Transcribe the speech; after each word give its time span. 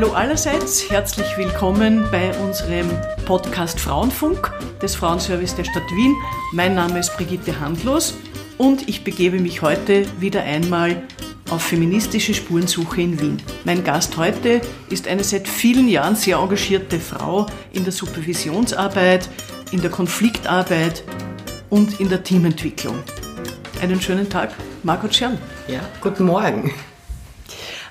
Hallo 0.00 0.12
allerseits, 0.12 0.88
herzlich 0.88 1.26
willkommen 1.36 2.06
bei 2.12 2.32
unserem 2.38 2.88
Podcast 3.26 3.80
Frauenfunk 3.80 4.52
des 4.80 4.94
Frauenservice 4.94 5.56
der 5.56 5.64
Stadt 5.64 5.90
Wien. 5.90 6.14
Mein 6.52 6.76
Name 6.76 7.00
ist 7.00 7.16
Brigitte 7.16 7.58
Handlos 7.58 8.14
und 8.58 8.88
ich 8.88 9.02
begebe 9.02 9.40
mich 9.40 9.60
heute 9.60 10.06
wieder 10.20 10.44
einmal 10.44 11.02
auf 11.50 11.62
feministische 11.62 12.32
Spurensuche 12.32 13.00
in 13.00 13.20
Wien. 13.20 13.42
Mein 13.64 13.82
Gast 13.82 14.16
heute 14.16 14.60
ist 14.88 15.08
eine 15.08 15.24
seit 15.24 15.48
vielen 15.48 15.88
Jahren 15.88 16.14
sehr 16.14 16.36
engagierte 16.36 17.00
Frau 17.00 17.46
in 17.72 17.82
der 17.82 17.92
Supervisionsarbeit, 17.92 19.28
in 19.72 19.82
der 19.82 19.90
Konfliktarbeit 19.90 21.02
und 21.70 21.98
in 21.98 22.08
der 22.08 22.22
Teamentwicklung. 22.22 23.02
Einen 23.82 24.00
schönen 24.00 24.30
Tag, 24.30 24.52
Margot 24.84 25.12
Schern. 25.12 25.38
Ja, 25.66 25.80
guten 26.00 26.26
Morgen. 26.26 26.72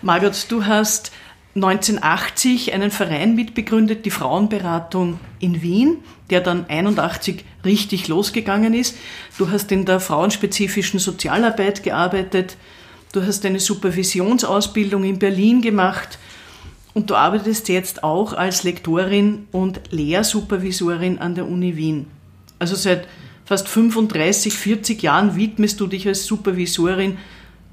Margot, 0.02 0.46
du 0.48 0.66
hast 0.66 1.12
1980 1.58 2.74
einen 2.74 2.92
Verein 2.92 3.36
mitbegründet, 3.36 4.06
die 4.06 4.12
Frauenberatung 4.12 5.20
in 5.40 5.62
Wien, 5.62 5.98
der 6.30 6.42
dann 6.42 6.66
81 6.68 7.44
richtig 7.66 8.08
losgegangen 8.08 8.74
ist. 8.74 8.96
Du 9.38 9.50
hast 9.50 9.72
in 9.72 9.86
der 9.86 10.00
frauenspezifischen 10.00 11.00
Sozialarbeit 11.00 11.84
gearbeitet, 11.84 12.58
du 13.12 13.26
hast 13.26 13.46
eine 13.46 13.60
Supervisionsausbildung 13.60 15.04
in 15.04 15.20
Berlin 15.20 15.62
gemacht 15.62 16.20
und 16.94 17.10
du 17.10 17.16
arbeitest 17.16 17.70
jetzt 17.70 18.04
auch 18.04 18.34
als 18.34 18.64
Lektorin 18.64 19.48
und 19.52 19.82
Lehrsupervisorin 19.92 21.20
an 21.20 21.36
der 21.36 21.48
Uni 21.48 21.76
Wien. 21.76 22.08
Also 22.60 22.76
seit 22.76 23.08
fast 23.46 23.68
35, 23.68 24.54
40 24.54 25.02
Jahren 25.02 25.36
widmest 25.36 25.80
du 25.80 25.88
dich 25.88 26.08
als 26.08 26.26
Supervisorin 26.26 27.18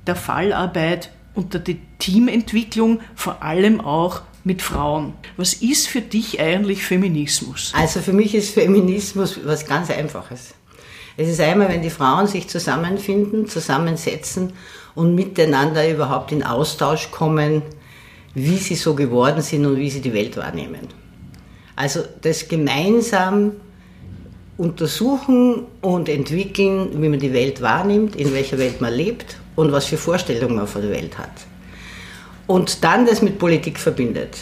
der 0.07 0.17
Fallarbeit 0.17 1.11
und 1.35 1.55
der 1.55 1.77
Teamentwicklung, 1.99 3.01
vor 3.15 3.43
allem 3.43 3.81
auch 3.81 4.23
mit 4.45 4.63
Frauen. 4.63 5.15
Was 5.37 5.55
ist 5.55 5.89
für 5.89 6.01
dich 6.01 6.41
eigentlich 6.41 6.85
Feminismus? 6.85 7.73
Also 7.75 8.01
für 8.01 8.13
mich 8.13 8.35
ist 8.35 8.55
Feminismus 8.55 9.41
was 9.45 9.67
ganz 9.67 9.91
Einfaches. 9.91 10.55
Es 11.17 11.29
ist 11.29 11.41
einmal, 11.41 11.69
wenn 11.69 11.83
die 11.83 11.91
Frauen 11.91 12.27
sich 12.27 12.49
zusammenfinden, 12.49 13.49
zusammensetzen 13.49 14.53
und 14.95 15.15
miteinander 15.15 15.89
überhaupt 15.89 16.33
in 16.33 16.43
Austausch 16.43 17.11
kommen, 17.11 17.63
wie 18.35 18.57
sie 18.57 18.75
so 18.75 18.95
geworden 18.95 19.41
sind 19.41 19.65
und 19.65 19.77
wie 19.77 19.91
sie 19.91 20.01
die 20.01 20.13
Welt 20.13 20.37
wahrnehmen. 20.37 20.89
Also 21.77 22.01
das 22.23 22.49
gemeinsam 22.49 23.53
untersuchen 24.57 25.67
und 25.81 26.09
entwickeln, 26.09 27.03
wie 27.03 27.09
man 27.09 27.19
die 27.19 27.33
Welt 27.33 27.61
wahrnimmt, 27.63 28.15
in 28.15 28.33
welcher 28.33 28.59
Welt 28.59 28.81
man 28.81 28.93
lebt 28.93 29.39
und 29.57 29.73
was 29.73 29.87
für 29.87 29.97
Vorstellungen 29.97 30.57
man 30.57 30.67
von 30.67 30.83
der 30.83 30.91
Welt 30.91 31.19
hat. 31.19 31.33
Und 32.47 32.85
dann 32.85 33.07
das 33.07 33.23
mit 33.23 33.39
Politik 33.39 33.79
verbindet. 33.79 34.39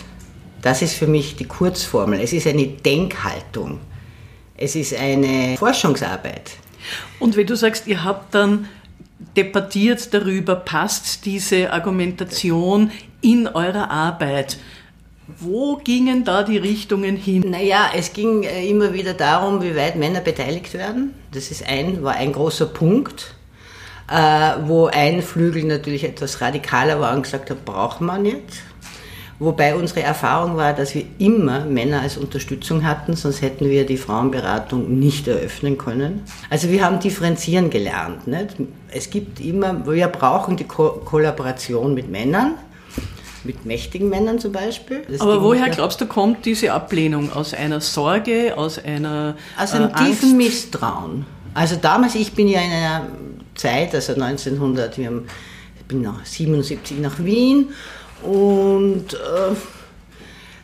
Das 0.61 0.83
ist 0.83 0.95
für 0.95 1.07
mich 1.07 1.37
die 1.37 1.45
Kurzformel. 1.45 2.21
Es 2.21 2.33
ist 2.33 2.47
eine 2.47 2.67
Denkhaltung. 2.67 3.81
Es 4.57 4.77
ist 4.77 4.95
eine 4.95 5.57
Forschungsarbeit. 5.57 6.53
Und 7.19 7.37
wenn 7.37 7.47
du 7.47 7.57
sagst, 7.57 7.87
ihr 7.87 8.05
habt 8.05 8.35
dann 8.35 8.69
debattiert 9.37 10.13
darüber, 10.13 10.57
passt 10.57 11.25
diese 11.25 11.73
Argumentation 11.73 12.91
in 13.21 13.49
eurer 13.49 13.91
Arbeit? 13.91 14.59
Wo 15.39 15.77
gingen 15.77 16.25
da 16.25 16.43
die 16.43 16.59
Richtungen 16.59 17.17
hin? 17.17 17.45
Naja, 17.49 17.91
es 17.97 18.13
ging 18.13 18.43
äh, 18.43 18.67
immer 18.67 18.93
wieder 18.93 19.15
darum, 19.15 19.63
wie 19.63 19.75
weit 19.77 19.97
Männer 19.97 20.21
beteiligt 20.21 20.75
werden. 20.75 21.15
Das 21.33 21.51
ist 21.51 21.67
ein, 21.67 22.03
war 22.03 22.15
ein 22.15 22.33
großer 22.33 22.67
Punkt, 22.67 23.35
wo 24.09 24.87
ein 24.87 25.23
Flügel 25.23 25.65
natürlich 25.65 26.05
etwas 26.05 26.41
radikaler 26.41 27.01
war 27.01 27.15
und 27.15 27.23
gesagt 27.23 27.51
hat, 27.51 27.65
braucht 27.65 28.01
man 28.01 28.23
nicht. 28.23 28.63
Wobei 29.39 29.75
unsere 29.75 30.03
Erfahrung 30.03 30.57
war, 30.57 30.73
dass 30.73 30.95
wir 30.95 31.05
immer 31.19 31.65
Männer 31.65 32.03
als 32.03 32.17
Unterstützung 32.17 32.85
hatten, 32.87 33.17
sonst 33.17 33.43
hätten 33.43 33.69
wir 33.69 33.85
die 33.85 33.97
Frauenberatung 33.97 35.01
nicht 35.01 35.27
eröffnen 35.27 35.79
können. 35.79 36.23
Also 36.49 36.69
wir 36.69 36.85
haben 36.85 37.01
differenzieren 37.01 37.69
gelernt. 37.69 38.29
Nicht? 38.29 38.55
Es 38.93 39.11
gibt 39.11 39.41
immer, 39.41 39.85
wir 39.85 40.07
brauchen 40.07 40.57
die 40.57 40.65
Ko 40.65 40.91
Kollaboration 41.05 41.95
mit 41.95 42.09
Männern 42.09 42.55
mit 43.45 43.67
mächtigen 43.67 44.09
Männern 44.09 44.39
zum 44.39 44.53
Beispiel. 44.53 45.03
Das 45.09 45.21
Aber 45.21 45.43
woher 45.43 45.69
glaubst 45.71 46.01
du, 46.01 46.07
kommt 46.07 46.45
diese 46.47 46.73
Ablehnung? 46.73 47.33
Aus 47.33 47.55
einer 47.55 47.81
Sorge, 47.81 48.57
aus 48.57 48.79
einer 48.79 49.37
Aus 49.59 49.73
einem 49.73 49.91
äh, 49.91 50.05
tiefen 50.05 50.37
Misstrauen. 50.37 51.27
Also 51.55 51.77
damals, 51.77 52.15
ich 52.15 52.33
bin 52.33 52.49
ja 52.49 52.61
in 52.61 52.71
einer 52.71 53.07
Zeit, 53.55 53.95
also 53.95 54.15
1900, 54.15 54.99
wir 54.99 55.07
haben, 55.07 55.27
ich 55.79 55.85
bin 55.87 56.03
nach 56.03 56.25
77 56.25 56.99
nach 56.99 57.19
Wien 57.19 57.71
und 58.23 59.15
äh, 59.15 59.55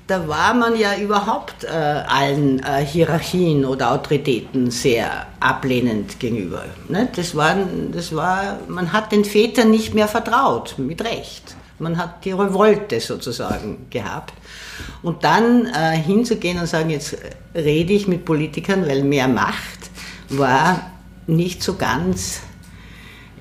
da 0.08 0.26
war 0.26 0.54
man 0.54 0.78
ja 0.78 0.96
überhaupt 0.96 1.64
äh, 1.64 1.68
allen 1.68 2.60
äh, 2.60 2.84
Hierarchien 2.84 3.66
oder 3.66 3.92
Autoritäten 3.92 4.70
sehr 4.70 5.26
ablehnend 5.38 6.18
gegenüber. 6.18 6.64
Ne? 6.88 7.08
Das, 7.14 7.36
waren, 7.36 7.92
das 7.92 8.14
war, 8.16 8.58
man 8.68 8.92
hat 8.94 9.12
den 9.12 9.26
Vätern 9.26 9.70
nicht 9.70 9.94
mehr 9.94 10.08
vertraut, 10.08 10.76
mit 10.78 11.04
Recht. 11.04 11.56
Man 11.78 11.98
hat 11.98 12.24
die 12.24 12.32
Revolte 12.32 13.00
sozusagen 13.00 13.86
gehabt. 13.90 14.32
Und 15.02 15.24
dann 15.24 15.66
äh, 15.66 15.96
hinzugehen 15.96 16.58
und 16.58 16.66
sagen, 16.66 16.88
jetzt 16.88 17.16
rede 17.54 17.92
ich 17.92 18.08
mit 18.08 18.24
Politikern, 18.24 18.86
weil 18.88 19.04
mehr 19.04 19.28
Macht 19.28 19.90
war 20.30 20.90
nicht 21.26 21.62
so 21.62 21.74
ganz, 21.74 22.40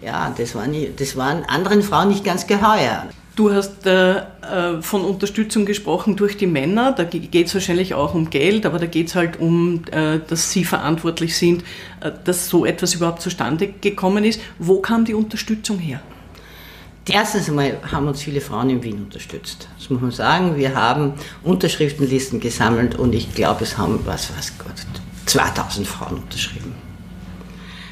ja, 0.02 0.34
das 0.38 0.56
war, 0.56 0.68
nicht, 0.68 1.00
das 1.00 1.16
waren 1.16 1.44
anderen 1.46 1.82
Frauen 1.84 2.10
nicht 2.10 2.24
ganz 2.24 2.48
geheuer. 2.48 3.08
Du 3.36 3.52
hast 3.52 3.86
äh, 3.86 4.18
äh 4.18 4.82
von 4.82 5.06
Unterstützung 5.06 5.66
gesprochen 5.66 6.16
durch 6.16 6.38
die 6.38 6.48
Männer. 6.48 6.92
Da 6.92 7.04
geht 7.04 7.48
es 7.48 7.54
wahrscheinlich 7.54 7.94
auch 7.94 8.16
um 8.16 8.30
Geld, 8.30 8.66
aber 8.66 8.80
da 8.80 8.88
geht 8.88 9.08
es 9.08 9.16
halt 9.16 9.40
um, 9.40 9.84
äh, 9.92 10.20
dass 10.28 10.52
sie 10.52 10.64
verantwortlich 10.64 11.38
sind, 11.38 11.64
äh, 12.00 12.12
dass 12.24 12.50
so 12.50 12.66
etwas 12.66 12.96
überhaupt 12.96 13.22
zustande 13.22 13.68
gekommen 13.68 14.24
ist. 14.24 14.42
Wo 14.58 14.82
kam 14.82 15.06
die 15.06 15.14
Unterstützung 15.14 15.78
her? 15.78 16.02
Erstens 17.10 17.48
einmal 17.48 17.78
haben 17.90 18.08
uns 18.08 18.22
viele 18.22 18.42
Frauen 18.42 18.70
in 18.70 18.84
Wien 18.84 19.04
unterstützt. 19.04 19.70
Das 19.78 19.90
muss 19.90 20.02
man 20.02 20.12
sagen. 20.12 20.58
Wir 20.58 20.76
haben 20.76 21.14
Unterschriftenlisten 21.44 22.40
gesammelt 22.40 22.96
und 22.96 23.14
ich 23.14 23.34
glaube, 23.34 23.64
es 23.64 23.78
haben, 23.78 24.00
was 24.06 24.36
weiß 24.36 24.54
Gott, 24.58 24.74
2000 25.26 25.88
Frauen 25.88 26.18
unterschrieben. 26.18 26.87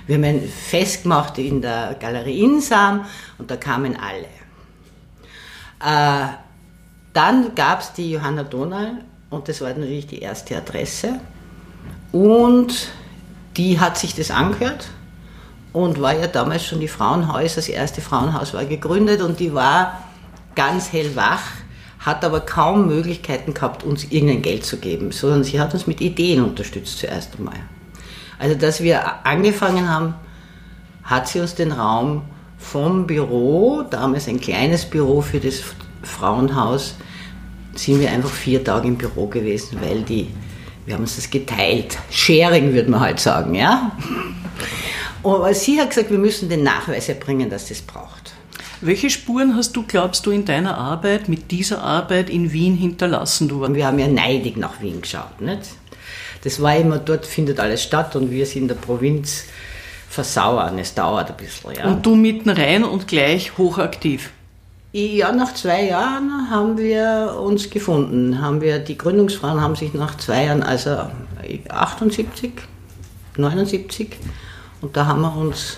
Wir 0.07 0.17
haben 0.17 0.23
ein 0.23 0.47
Fest 0.47 1.03
gemacht 1.03 1.37
in 1.37 1.61
der 1.61 1.95
Galerie 1.99 2.43
Insam 2.43 3.05
und 3.37 3.49
da 3.49 3.57
kamen 3.57 3.97
alle. 3.97 4.27
Äh, 5.83 6.27
dann 7.13 7.55
gab 7.55 7.81
es 7.81 7.93
die 7.93 8.11
Johanna 8.11 8.43
Donal 8.43 8.97
und 9.29 9.47
das 9.47 9.61
war 9.61 9.69
natürlich 9.69 10.07
die 10.07 10.19
erste 10.19 10.57
Adresse. 10.57 11.19
Und 12.11 12.89
die 13.57 13.79
hat 13.79 13.97
sich 13.97 14.13
das 14.13 14.31
angehört 14.31 14.89
und 15.73 15.99
war 16.01 16.13
ja 16.13 16.27
damals 16.27 16.65
schon 16.65 16.79
die 16.79 16.87
Frauenhaus, 16.87 17.55
das 17.55 17.67
erste 17.67 18.01
Frauenhaus 18.01 18.53
war 18.53 18.65
gegründet 18.65 19.21
und 19.21 19.39
die 19.39 19.53
war 19.53 20.03
ganz 20.55 20.93
hellwach, 20.93 21.41
hat 21.99 22.23
aber 22.23 22.41
kaum 22.41 22.87
Möglichkeiten 22.87 23.53
gehabt, 23.53 23.83
uns 23.83 24.05
irgendein 24.05 24.41
Geld 24.41 24.65
zu 24.65 24.77
geben, 24.77 25.11
sondern 25.11 25.43
sie 25.43 25.59
hat 25.59 25.73
uns 25.73 25.87
mit 25.87 25.99
Ideen 25.99 26.43
unterstützt 26.43 26.99
zuerst 26.99 27.37
einmal. 27.37 27.59
Also, 28.39 28.55
dass 28.55 28.81
wir 28.81 29.25
angefangen 29.25 29.89
haben, 29.89 30.15
hat 31.03 31.27
sie 31.27 31.39
uns 31.39 31.55
den 31.55 31.71
Raum 31.71 32.23
vom 32.57 33.05
Büro, 33.05 33.83
damals 33.89 34.27
ein 34.27 34.39
kleines 34.39 34.85
Büro 34.85 35.21
für 35.21 35.39
das 35.39 35.61
Frauenhaus, 36.01 36.95
sind 37.75 37.99
wir 37.99 38.09
einfach 38.09 38.29
vier 38.29 38.63
Tage 38.63 38.87
im 38.87 38.97
Büro 38.97 39.27
gewesen, 39.27 39.77
weil 39.81 40.01
die, 40.01 40.29
wir 40.85 40.95
haben 40.95 41.01
uns 41.01 41.15
das 41.15 41.29
geteilt. 41.29 41.97
Sharing 42.09 42.73
würde 42.73 42.89
man 42.89 43.01
halt 43.01 43.19
sagen, 43.19 43.53
ja. 43.55 43.91
Aber 45.23 45.53
sie 45.53 45.79
hat 45.79 45.89
gesagt, 45.89 46.11
wir 46.11 46.19
müssen 46.19 46.49
den 46.49 46.63
Nachweis 46.63 47.09
erbringen, 47.09 47.49
dass 47.49 47.69
das 47.69 47.81
braucht. 47.81 48.33
Welche 48.81 49.09
Spuren 49.09 49.55
hast 49.55 49.75
du, 49.75 49.83
glaubst 49.83 50.25
du, 50.25 50.31
in 50.31 50.45
deiner 50.45 50.77
Arbeit, 50.77 51.29
mit 51.29 51.49
dieser 51.51 51.81
Arbeit 51.81 52.29
in 52.29 52.51
Wien 52.51 52.75
hinterlassen? 52.75 53.47
Du? 53.47 53.61
Wir 53.73 53.87
haben 53.87 53.99
ja 53.99 54.07
neidig 54.07 54.57
nach 54.57 54.81
Wien 54.81 55.01
geschaut. 55.01 55.41
Nicht? 55.41 55.61
Das 56.45 56.61
war 56.61 56.77
immer, 56.77 56.99
dort 56.99 57.25
findet 57.25 57.59
alles 57.59 57.81
statt 57.81 58.15
und 58.15 58.29
wir 58.29 58.45
sind 58.45 58.61
in 58.61 58.67
der 58.67 58.75
Provinz 58.75 59.45
versauern. 60.07 60.77
Es 60.77 60.93
dauert 60.93 61.31
ein 61.31 61.37
bisschen. 61.37 61.73
Ja. 61.73 61.87
Und 61.87 62.05
du 62.05 62.15
mitten 62.15 62.51
rein 62.51 62.83
und 62.83 63.07
gleich 63.07 63.57
hochaktiv? 63.57 64.29
Ja, 64.93 65.31
nach 65.31 65.55
zwei 65.55 65.87
Jahren 65.87 66.51
haben 66.51 66.77
wir 66.77 67.35
uns 67.41 67.71
gefunden. 67.71 68.39
Haben 68.41 68.61
wir, 68.61 68.77
die 68.77 68.95
Gründungsfrauen 68.95 69.59
haben 69.59 69.75
sich 69.75 69.95
nach 69.95 70.17
zwei 70.17 70.45
Jahren, 70.45 70.61
also 70.61 71.09
78, 71.67 72.51
79, 73.35 74.15
und 74.81 74.95
da 74.95 75.07
haben 75.07 75.21
wir 75.21 75.35
uns 75.35 75.77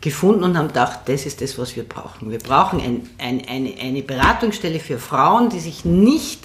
gefunden 0.00 0.42
und 0.42 0.58
haben 0.58 0.68
gedacht, 0.68 1.00
das 1.06 1.26
ist 1.26 1.40
das, 1.42 1.58
was 1.58 1.76
wir 1.76 1.84
brauchen. 1.84 2.30
Wir 2.30 2.40
brauchen 2.40 2.80
ein, 2.80 3.08
ein, 3.18 3.42
eine, 3.48 3.74
eine 3.80 4.02
Beratungsstelle 4.02 4.80
für 4.80 4.98
Frauen, 4.98 5.48
die 5.48 5.60
sich 5.60 5.84
nicht 5.84 6.40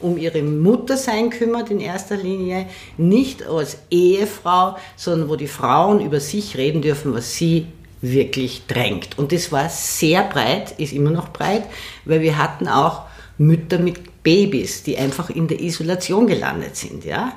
um 0.00 0.16
ihre 0.16 0.42
Muttersein 0.42 1.30
kümmert 1.30 1.70
in 1.70 1.80
erster 1.80 2.16
Linie, 2.16 2.66
nicht 2.96 3.46
als 3.46 3.78
Ehefrau, 3.90 4.76
sondern 4.96 5.28
wo 5.28 5.36
die 5.36 5.46
Frauen 5.46 6.00
über 6.00 6.20
sich 6.20 6.56
reden 6.56 6.82
dürfen, 6.82 7.14
was 7.14 7.34
sie 7.34 7.66
wirklich 8.00 8.66
drängt. 8.66 9.18
Und 9.18 9.32
das 9.32 9.52
war 9.52 9.68
sehr 9.68 10.22
breit, 10.22 10.72
ist 10.78 10.92
immer 10.92 11.10
noch 11.10 11.28
breit, 11.28 11.64
weil 12.04 12.20
wir 12.20 12.38
hatten 12.38 12.68
auch 12.68 13.02
Mütter 13.38 13.78
mit 13.78 14.22
Babys, 14.22 14.82
die 14.82 14.98
einfach 14.98 15.30
in 15.30 15.48
der 15.48 15.60
Isolation 15.60 16.26
gelandet 16.26 16.76
sind. 16.76 17.04
Ja? 17.04 17.32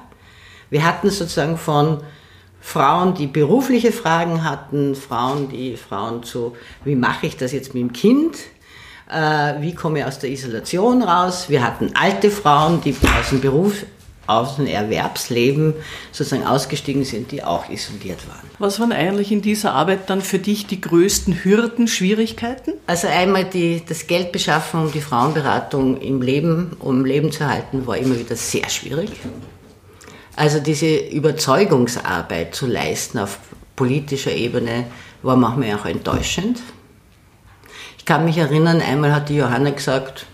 Wir 0.69 0.85
hatten 0.85 1.09
sozusagen 1.09 1.57
von 1.57 2.01
Frauen, 2.59 3.13
die 3.13 3.27
berufliche 3.27 3.91
Fragen 3.91 4.43
hatten, 4.43 4.95
Frauen, 4.95 5.49
die 5.49 5.75
Frauen 5.75 6.23
zu, 6.23 6.55
wie 6.85 6.95
mache 6.95 7.27
ich 7.27 7.35
das 7.35 7.51
jetzt 7.51 7.73
mit 7.73 7.83
dem 7.83 7.93
Kind, 7.93 8.37
äh, 9.13 9.61
wie 9.61 9.75
komme 9.75 9.99
ich 9.99 10.05
aus 10.05 10.19
der 10.19 10.29
Isolation 10.29 11.03
raus. 11.03 11.49
Wir 11.49 11.63
hatten 11.63 11.91
alte 11.93 12.31
Frauen, 12.31 12.81
die 12.81 12.95
aus 13.19 13.29
dem 13.29 13.41
Beruf, 13.41 13.85
aus 14.25 14.55
dem 14.55 14.67
Erwerbsleben 14.67 15.73
sozusagen 16.11 16.45
ausgestiegen 16.45 17.03
sind, 17.03 17.31
die 17.31 17.43
auch 17.43 17.69
isoliert 17.69 18.27
waren. 18.27 18.49
Was 18.57 18.79
waren 18.79 18.93
eigentlich 18.93 19.31
in 19.31 19.41
dieser 19.41 19.73
Arbeit 19.73 20.09
dann 20.09 20.21
für 20.21 20.39
dich 20.39 20.65
die 20.65 20.79
größten 20.79 21.43
Hürden, 21.43 21.87
Schwierigkeiten? 21.87 22.73
Also 22.87 23.07
einmal 23.07 23.43
die, 23.45 23.83
das 23.87 24.07
Geld 24.07 24.31
beschaffen, 24.31 24.81
um 24.81 24.91
die 24.91 25.01
Frauenberatung 25.01 25.99
im 25.99 26.21
Leben, 26.21 26.75
um 26.79 26.99
im 26.99 27.05
Leben 27.05 27.31
zu 27.31 27.47
halten, 27.47 27.85
war 27.85 27.97
immer 27.97 28.17
wieder 28.17 28.35
sehr 28.35 28.69
schwierig. 28.69 29.09
Also 30.35 30.59
diese 30.59 30.95
Überzeugungsarbeit 30.95 32.55
zu 32.55 32.65
leisten 32.65 33.19
auf 33.19 33.39
politischer 33.75 34.31
Ebene 34.31 34.85
war 35.21 35.35
manchmal 35.35 35.77
auch 35.77 35.85
enttäuschend. 35.85 36.59
Ich 38.03 38.05
kann 38.05 38.25
mich 38.25 38.37
erinnern, 38.37 38.81
einmal 38.81 39.15
hat 39.15 39.29
die 39.29 39.37
Johanna 39.37 39.69
gesagt, 39.69 40.25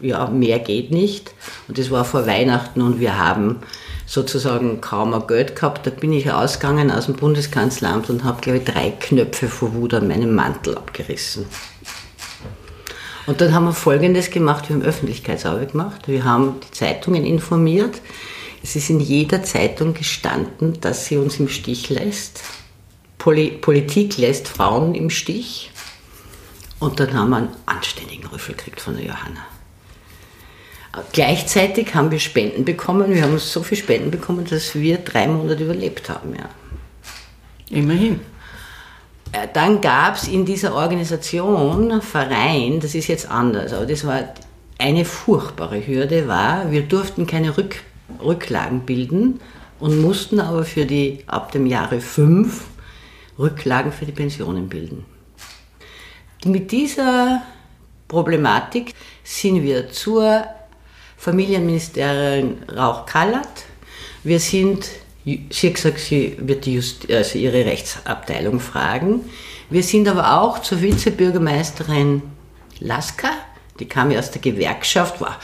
ja, 0.00 0.26
mehr 0.26 0.58
geht 0.58 0.90
nicht. 0.90 1.32
Und 1.68 1.78
das 1.78 1.92
war 1.92 2.04
vor 2.04 2.26
Weihnachten 2.26 2.82
und 2.82 2.98
wir 2.98 3.16
haben 3.16 3.60
sozusagen 4.04 4.80
kaum 4.80 5.14
ein 5.14 5.24
Geld 5.28 5.54
gehabt. 5.54 5.86
Da 5.86 5.90
bin 5.90 6.12
ich 6.12 6.32
ausgegangen 6.32 6.90
aus 6.90 7.06
dem 7.06 7.14
Bundeskanzleramt 7.14 8.10
und 8.10 8.24
habe, 8.24 8.40
glaube 8.40 8.58
ich, 8.58 8.64
drei 8.64 8.90
Knöpfe 8.90 9.46
vor 9.46 9.74
Wut 9.74 9.94
an 9.94 10.08
meinem 10.08 10.34
Mantel 10.34 10.76
abgerissen. 10.76 11.46
Und 13.28 13.40
dann 13.40 13.54
haben 13.54 13.66
wir 13.66 13.74
Folgendes 13.74 14.32
gemacht, 14.32 14.68
wir 14.68 14.74
haben 14.74 14.82
Öffentlichkeitsarbeit 14.82 15.70
gemacht, 15.70 16.08
wir 16.08 16.24
haben 16.24 16.56
die 16.66 16.72
Zeitungen 16.72 17.24
informiert, 17.24 18.00
es 18.64 18.74
ist 18.74 18.90
in 18.90 18.98
jeder 18.98 19.44
Zeitung 19.44 19.94
gestanden, 19.94 20.80
dass 20.80 21.06
sie 21.06 21.16
uns 21.16 21.38
im 21.38 21.48
Stich 21.48 21.90
lässt. 21.90 22.42
Poli 23.18 23.50
Politik 23.52 24.18
lässt 24.18 24.48
Frauen 24.48 24.96
im 24.96 25.10
Stich. 25.10 25.70
Und 26.78 27.00
dann 27.00 27.12
haben 27.14 27.30
wir 27.30 27.36
einen 27.38 27.56
anständigen 27.66 28.26
Rüffel 28.26 28.54
gekriegt 28.54 28.80
von 28.80 28.96
der 28.96 29.06
Johanna. 29.06 29.44
Gleichzeitig 31.12 31.94
haben 31.94 32.10
wir 32.10 32.18
Spenden 32.18 32.64
bekommen. 32.64 33.12
Wir 33.12 33.22
haben 33.22 33.38
so 33.38 33.62
viele 33.62 33.80
Spenden 33.80 34.10
bekommen, 34.10 34.46
dass 34.48 34.74
wir 34.74 34.98
drei 34.98 35.28
Monate 35.28 35.64
überlebt 35.64 36.08
haben. 36.08 36.34
Ja. 36.34 36.48
Immerhin. 37.70 38.20
Äh, 39.32 39.48
dann 39.52 39.80
gab 39.80 40.16
es 40.16 40.28
in 40.28 40.44
dieser 40.44 40.74
Organisation, 40.74 42.00
Verein, 42.00 42.80
das 42.80 42.94
ist 42.94 43.08
jetzt 43.08 43.30
anders, 43.30 43.72
aber 43.72 43.86
das 43.86 44.06
war 44.06 44.20
eine 44.78 45.04
furchtbare 45.04 45.86
Hürde, 45.86 46.28
war, 46.28 46.70
wir 46.70 46.82
durften 46.82 47.26
keine 47.26 47.56
Rück 47.56 47.82
Rücklagen 48.22 48.80
bilden 48.80 49.38
und 49.80 50.00
mussten 50.00 50.40
aber 50.40 50.64
für 50.64 50.86
die 50.86 51.24
ab 51.26 51.52
dem 51.52 51.66
Jahre 51.66 52.00
5 52.00 52.64
Rücklagen 53.38 53.92
für 53.92 54.06
die 54.06 54.12
Pensionen 54.12 54.68
bilden. 54.70 55.04
Mit 56.44 56.70
dieser 56.70 57.42
Problematik 58.06 58.94
sind 59.24 59.64
wir 59.64 59.90
zur 59.90 60.44
Familienministerin 61.16 62.58
Rauch-Kallert. 62.74 63.64
Wir 64.22 64.38
sind, 64.38 64.88
sie 65.24 65.66
hat 65.66 65.74
gesagt, 65.74 65.98
sie 65.98 66.36
wird 66.38 66.64
die 66.64 66.76
Just, 66.76 67.10
also 67.10 67.38
ihre 67.38 67.64
Rechtsabteilung 67.64 68.60
fragen. 68.60 69.24
Wir 69.68 69.82
sind 69.82 70.06
aber 70.06 70.40
auch 70.40 70.60
zur 70.60 70.80
Vizebürgermeisterin 70.80 72.22
Laska, 72.78 73.30
die 73.80 73.86
kam 73.86 74.12
ja 74.12 74.20
aus 74.20 74.30
der 74.30 74.40
Gewerkschaft, 74.40 75.20
war 75.20 75.38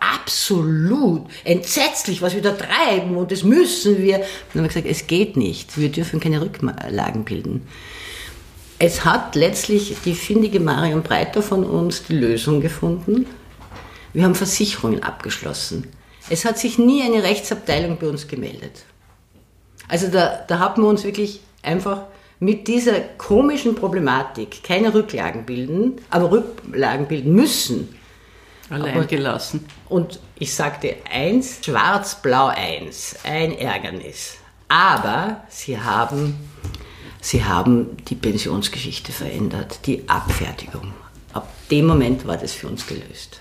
absolut 0.00 1.26
entsetzlich, 1.44 2.22
was 2.22 2.34
wir 2.34 2.42
da 2.42 2.52
treiben 2.52 3.16
und 3.16 3.30
das 3.30 3.44
müssen 3.44 3.98
wir. 3.98 4.18
dann 4.18 4.26
haben 4.54 4.62
wir 4.62 4.68
gesagt, 4.68 4.86
es 4.88 5.06
geht 5.06 5.36
nicht, 5.36 5.76
wir 5.78 5.90
dürfen 5.90 6.20
keine 6.20 6.40
Rücklagen 6.40 7.24
bilden. 7.24 7.66
Es 8.78 9.04
hat 9.04 9.34
letztlich 9.34 9.96
die 10.04 10.14
findige 10.14 10.60
Marion 10.60 11.02
Breiter 11.02 11.42
von 11.42 11.64
uns 11.64 12.04
die 12.04 12.16
Lösung 12.16 12.60
gefunden. 12.60 13.26
Wir 14.12 14.24
haben 14.24 14.34
Versicherungen 14.34 15.02
abgeschlossen. 15.02 15.88
Es 16.30 16.44
hat 16.44 16.58
sich 16.58 16.78
nie 16.78 17.02
eine 17.02 17.22
Rechtsabteilung 17.22 17.98
bei 17.98 18.08
uns 18.08 18.26
gemeldet. 18.26 18.84
Also 19.88 20.08
da, 20.08 20.44
da 20.48 20.58
haben 20.58 20.82
wir 20.82 20.88
uns 20.88 21.04
wirklich 21.04 21.40
einfach 21.62 22.02
mit 22.40 22.66
dieser 22.68 23.00
komischen 23.00 23.74
Problematik 23.74 24.62
keine 24.62 24.92
Rücklagen 24.92 25.44
bilden, 25.44 25.96
aber 26.10 26.30
Rücklagen 26.30 27.06
bilden 27.06 27.34
müssen, 27.34 27.88
Allein 28.70 28.96
Aber, 28.96 29.06
gelassen. 29.06 29.66
Und 29.88 30.20
ich 30.38 30.54
sagte 30.54 30.96
eins, 31.10 31.58
schwarz-blau 31.62 32.46
eins, 32.46 33.16
ein 33.24 33.56
Ärgernis. 33.58 34.38
Aber 34.68 35.42
sie 35.48 35.78
haben, 35.78 36.34
sie 37.24 37.44
haben 37.44 37.96
die 38.08 38.14
Pensionsgeschichte 38.14 39.10
verändert, 39.10 39.80
die 39.86 40.08
Abfertigung. 40.08 40.92
Ab 41.32 41.48
dem 41.70 41.86
Moment 41.86 42.26
war 42.26 42.36
das 42.36 42.52
für 42.52 42.68
uns 42.68 42.86
gelöst. 42.86 43.40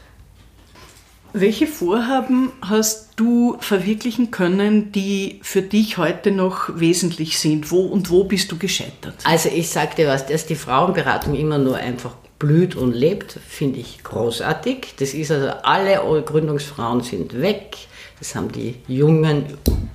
Welche 1.35 1.67
Vorhaben 1.67 2.51
hast 2.61 3.09
du 3.15 3.57
verwirklichen 3.59 4.29
können, 4.29 4.91
die 4.91 5.39
für 5.41 5.63
dich 5.63 5.97
heute 5.97 6.31
noch 6.31 6.79
wesentlich 6.79 7.39
sind? 7.39 7.71
Wo 7.71 7.81
und 7.81 8.09
wo 8.09 8.23
bist 8.23 8.51
du 8.51 8.57
gescheitert? 8.57 9.15
Also 9.23 9.49
ich 9.49 9.69
sagte 9.69 10.07
was, 10.07 10.27
dass 10.27 10.45
die 10.45 10.55
Frauenberatung 10.55 11.33
immer 11.35 11.57
nur 11.57 11.77
einfach 11.77 12.13
blüht 12.37 12.75
und 12.75 12.93
lebt, 12.93 13.39
finde 13.47 13.79
ich 13.79 14.03
großartig. 14.03 14.93
Das 14.99 15.13
ist 15.13 15.31
also, 15.31 15.49
alle 15.63 15.95
Gründungsfrauen 16.23 17.01
sind 17.01 17.41
weg. 17.41 17.77
Das 18.19 18.35
haben 18.35 18.51
die 18.51 18.75
Jungen 18.87 19.45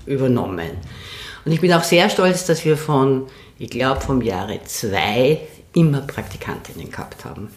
übernommen. 0.07 0.73
Und 1.45 1.53
ich 1.53 1.61
bin 1.61 1.73
auch 1.73 1.85
sehr 1.85 2.11
stolz, 2.11 2.47
dass 2.47 2.65
wir 2.65 2.77
von, 2.77 3.27
ich 3.59 3.71
glaube, 3.71 4.01
vom 4.01 4.23
Jahre 4.23 4.61
zwei 4.65 5.41
immer 5.75 6.01
Praktikantinnen 6.03 6.91
gehabt 6.91 7.25
haben. 7.25 7.51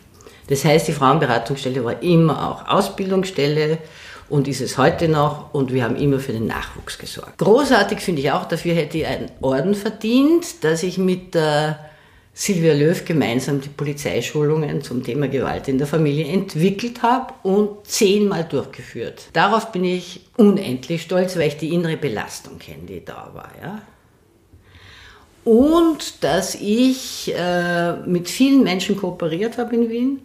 Das 0.47 0.65
heißt, 0.65 0.87
die 0.87 0.93
Frauenberatungsstelle 0.93 1.83
war 1.83 2.01
immer 2.01 2.49
auch 2.49 2.67
Ausbildungsstelle 2.67 3.77
und 4.29 4.47
ist 4.47 4.61
es 4.61 4.77
heute 4.77 5.07
noch 5.07 5.53
und 5.53 5.71
wir 5.71 5.83
haben 5.83 5.95
immer 5.95 6.19
für 6.19 6.33
den 6.33 6.47
Nachwuchs 6.47 6.97
gesorgt. 6.97 7.37
Großartig 7.37 7.99
finde 7.99 8.21
ich 8.21 8.31
auch, 8.31 8.45
dafür 8.45 8.73
hätte 8.73 8.97
ich 8.97 9.05
einen 9.05 9.31
Orden 9.41 9.75
verdient, 9.75 10.63
dass 10.63 10.83
ich 10.83 10.97
mit 10.97 11.35
der 11.35 11.79
Silvia 12.33 12.73
Löw 12.73 13.03
gemeinsam 13.03 13.59
die 13.59 13.69
Polizeischulungen 13.69 14.81
zum 14.81 15.03
Thema 15.03 15.27
Gewalt 15.27 15.67
in 15.67 15.77
der 15.77 15.87
Familie 15.87 16.25
entwickelt 16.27 17.03
habe 17.03 17.33
und 17.43 17.85
zehnmal 17.85 18.45
durchgeführt. 18.45 19.27
Darauf 19.33 19.73
bin 19.73 19.83
ich 19.83 20.21
unendlich 20.37 21.01
stolz, 21.01 21.35
weil 21.35 21.49
ich 21.49 21.57
die 21.57 21.73
innere 21.73 21.97
Belastung 21.97 22.57
kenne, 22.57 22.83
die 22.87 23.03
da 23.03 23.31
war. 23.33 23.51
Ja? 23.61 23.81
Und 25.43 26.23
dass 26.23 26.55
ich 26.55 27.33
äh, 27.35 27.93
mit 28.05 28.29
vielen 28.29 28.63
Menschen 28.63 28.95
kooperiert 28.95 29.57
habe 29.57 29.75
in 29.75 29.89
Wien, 29.89 30.21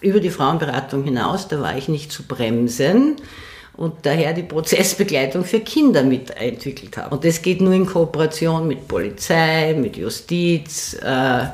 über 0.00 0.20
die 0.20 0.30
Frauenberatung 0.30 1.02
hinaus, 1.02 1.48
da 1.48 1.60
war 1.60 1.76
ich 1.76 1.88
nicht 1.88 2.12
zu 2.12 2.24
bremsen 2.24 3.16
und 3.76 3.94
daher 4.02 4.32
die 4.32 4.42
Prozessbegleitung 4.42 5.44
für 5.44 5.60
Kinder 5.60 6.02
mitentwickelt 6.02 6.96
habe. 6.96 7.14
Und 7.14 7.24
das 7.24 7.42
geht 7.42 7.60
nur 7.60 7.72
in 7.72 7.86
Kooperation 7.86 8.68
mit 8.68 8.86
Polizei, 8.86 9.74
mit 9.74 9.96
Justiz. 9.96 10.94
Äh, 10.94 11.46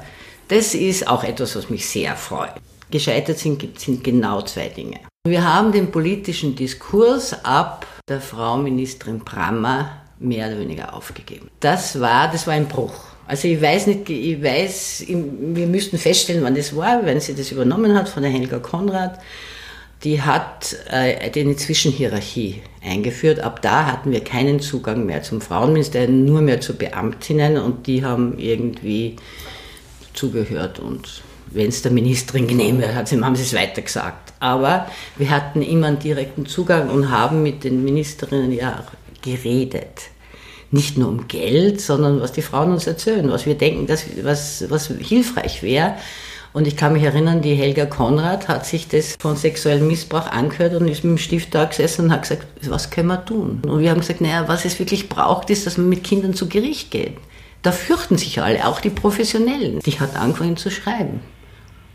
das 0.49 0.75
ist 0.75 1.07
auch 1.07 1.25
etwas, 1.25 1.57
was 1.57 1.71
mich 1.71 1.89
sehr 1.89 2.17
freut. 2.17 2.55
Gescheitert 2.91 3.39
sind, 3.39 3.79
sind 3.79 4.03
genau 4.03 4.43
zwei 4.43 4.69
Dinge. 4.69 4.99
Wir 5.27 5.45
haben 5.45 5.71
den 5.71 5.91
politischen 5.91 6.57
Diskurs 6.57 7.45
ab 7.45 7.87
der 8.09 8.21
Frau 8.21 8.57
Ministerin 8.57 9.21
Brammer 9.21 10.03
mehr 10.21 10.47
oder 10.47 10.61
weniger 10.61 10.95
aufgegeben. 10.95 11.51
Das 11.59 12.01
war, 12.01 12.31
das 12.31 12.47
war 12.47 12.55
ein 12.55 12.69
Bruch. 12.69 12.95
Also 13.27 13.49
ich 13.49 13.61
weiß 13.61 13.89
nicht, 13.89 14.09
ich 14.09 14.43
weiß, 14.43 15.05
wir 15.09 15.67
müssten 15.67 15.99
feststellen, 15.99 16.43
wann 16.43 16.55
das 16.55 16.75
war, 16.77 17.05
wenn 17.05 17.21
sie 17.21 17.35
das 17.35 17.51
übernommen 17.51 17.97
hat 17.97 18.09
von 18.09 18.23
der 18.23 18.31
Helga 18.31 18.59
Konrad 18.59 19.19
die 20.05 20.23
hat 20.23 20.77
äh, 20.91 21.31
eine 21.39 21.57
Zwischenhierarchie 21.57 22.63
eingeführt. 22.83 23.41
Ab 23.41 23.61
da 23.61 23.87
hatten 23.87 24.13
wir 24.13 24.25
keinen 24.25 24.61
Zugang 24.61 25.05
mehr 25.05 25.23
zum 25.23 25.41
Frauenministerium, 25.41 26.25
nur 26.25 26.41
mehr 26.41 26.61
zu 26.61 26.75
Beamtinnen 26.75 27.59
und 27.59 27.87
die 27.87 28.05
haben 28.05 28.39
irgendwie 28.39 29.17
zugehört 30.15 30.79
und 30.79 31.23
wenn 31.53 31.69
es 31.69 31.83
der 31.83 31.91
Ministerin 31.91 32.47
genehmigt 32.47 32.95
hat, 32.95 33.11
haben 33.11 33.37
sie 33.37 33.43
es 33.43 33.55
weitergesagt. 33.55 34.33
Aber 34.39 34.87
wir 35.17 35.31
hatten 35.31 35.63
immer 35.63 35.89
einen 35.89 35.99
direkten 35.99 36.47
Zugang 36.47 36.89
und 36.89 37.11
haben 37.11 37.43
mit 37.43 37.65
den 37.65 37.85
Ministerinnen 37.85 38.53
ja 38.53 38.85
geredet. 39.23 40.11
Nicht 40.71 40.97
nur 40.97 41.09
um 41.09 41.29
Geld, 41.29 41.81
sondern 41.81 42.21
was 42.21 42.33
die 42.33 42.43
Frauen 42.43 42.73
uns 42.73 42.87
erzählen, 42.87 43.31
was 43.31 43.47
wir 43.47 43.57
denken, 43.57 43.87
dass, 43.87 44.05
was, 44.23 44.71
was 44.71 44.87
hilfreich 44.87 45.63
wäre. 45.63 45.97
Und 46.53 46.67
ich 46.67 46.77
kann 46.77 46.93
mich 46.93 47.03
erinnern, 47.03 47.43
die 47.43 47.55
Helga 47.55 47.87
Konrad 47.87 48.49
hat 48.49 48.67
sich 48.67 48.89
das 48.89 49.17
von 49.21 49.37
sexuellem 49.37 49.87
Missbrauch 49.87 50.27
angehört 50.27 50.75
und 50.75 50.89
ist 50.89 51.05
mit 51.05 51.13
dem 51.13 51.19
Stift 51.19 51.55
da 51.55 51.65
gesessen 51.65 52.07
und 52.07 52.13
hat 52.13 52.23
gesagt, 52.23 52.47
was 52.69 52.91
können 52.91 53.09
wir 53.09 53.25
tun? 53.25 53.63
Und 53.67 53.81
wir 53.81 53.91
haben 53.91 54.01
gesagt, 54.01 54.21
naja, 54.21 54.49
was 54.49 54.65
es 54.65 54.79
wirklich 54.79 55.09
braucht, 55.09 55.51
ist, 55.51 55.67
dass 55.67 55.77
man 55.77 55.89
mit 55.89 56.03
Kindern 56.03 56.35
zu 56.35 56.49
Gericht 56.49 56.91
geht. 56.91 57.17
Da 57.63 57.73
fürchten 57.73 58.17
sich 58.17 58.41
alle, 58.41 58.67
auch 58.67 58.81
die 58.81 58.91
Professionellen. 58.91 59.81
Die 59.81 60.01
hat 60.01 60.17
angefangen 60.17 60.57
zu 60.57 60.71
schreiben. 60.71 61.21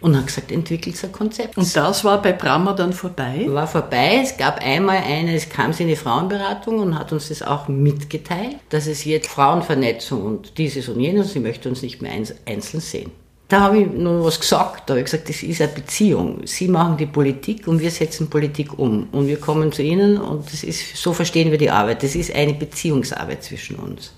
Und 0.05 0.15
hat 0.15 0.27
gesagt, 0.27 0.51
entwickelt 0.51 1.03
ein 1.03 1.11
Konzept. 1.11 1.57
Und 1.57 1.75
das 1.75 2.03
war 2.03 2.21
bei 2.21 2.31
Brammer 2.31 2.75
dann 2.75 2.93
vorbei? 2.93 3.47
War 3.47 3.65
vorbei. 3.65 4.19
Es 4.21 4.37
gab 4.37 4.63
einmal 4.63 4.97
eine, 4.97 5.33
es 5.33 5.49
kam 5.49 5.73
sie 5.73 5.81
in 5.81 5.89
die 5.89 5.95
Frauenberatung 5.95 6.77
und 6.77 6.99
hat 6.99 7.11
uns 7.11 7.29
das 7.29 7.41
auch 7.41 7.67
mitgeteilt, 7.67 8.57
dass 8.69 8.85
es 8.85 9.03
jetzt 9.03 9.27
Frauenvernetzung 9.27 10.21
und 10.21 10.59
dieses 10.59 10.89
und 10.89 10.99
jenes, 10.99 11.33
sie 11.33 11.39
möchte 11.39 11.69
uns 11.69 11.81
nicht 11.81 12.03
mehr 12.03 12.11
einzeln 12.45 12.81
sehen. 12.81 13.09
Da 13.47 13.61
habe 13.61 13.79
ich 13.79 13.87
nur 13.87 14.23
was 14.23 14.39
gesagt. 14.39 14.87
Da 14.87 14.93
habe 14.93 14.99
ich 14.99 15.05
gesagt, 15.05 15.27
das 15.27 15.41
ist 15.41 15.59
eine 15.59 15.71
Beziehung. 15.71 16.41
Sie 16.45 16.67
machen 16.67 16.97
die 16.97 17.07
Politik 17.07 17.67
und 17.67 17.79
wir 17.79 17.89
setzen 17.89 18.29
Politik 18.29 18.77
um. 18.77 19.07
Und 19.11 19.27
wir 19.27 19.39
kommen 19.39 19.71
zu 19.71 19.81
Ihnen 19.81 20.19
und 20.19 20.45
das 20.51 20.63
ist, 20.63 20.97
so 20.97 21.13
verstehen 21.13 21.49
wir 21.49 21.57
die 21.57 21.71
Arbeit. 21.71 22.03
Das 22.03 22.13
ist 22.13 22.31
eine 22.31 22.53
Beziehungsarbeit 22.53 23.43
zwischen 23.43 23.77
uns. 23.77 24.13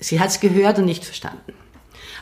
Sie 0.00 0.20
hat 0.20 0.28
es 0.28 0.40
gehört 0.40 0.78
und 0.78 0.84
nicht 0.84 1.02
verstanden. 1.02 1.54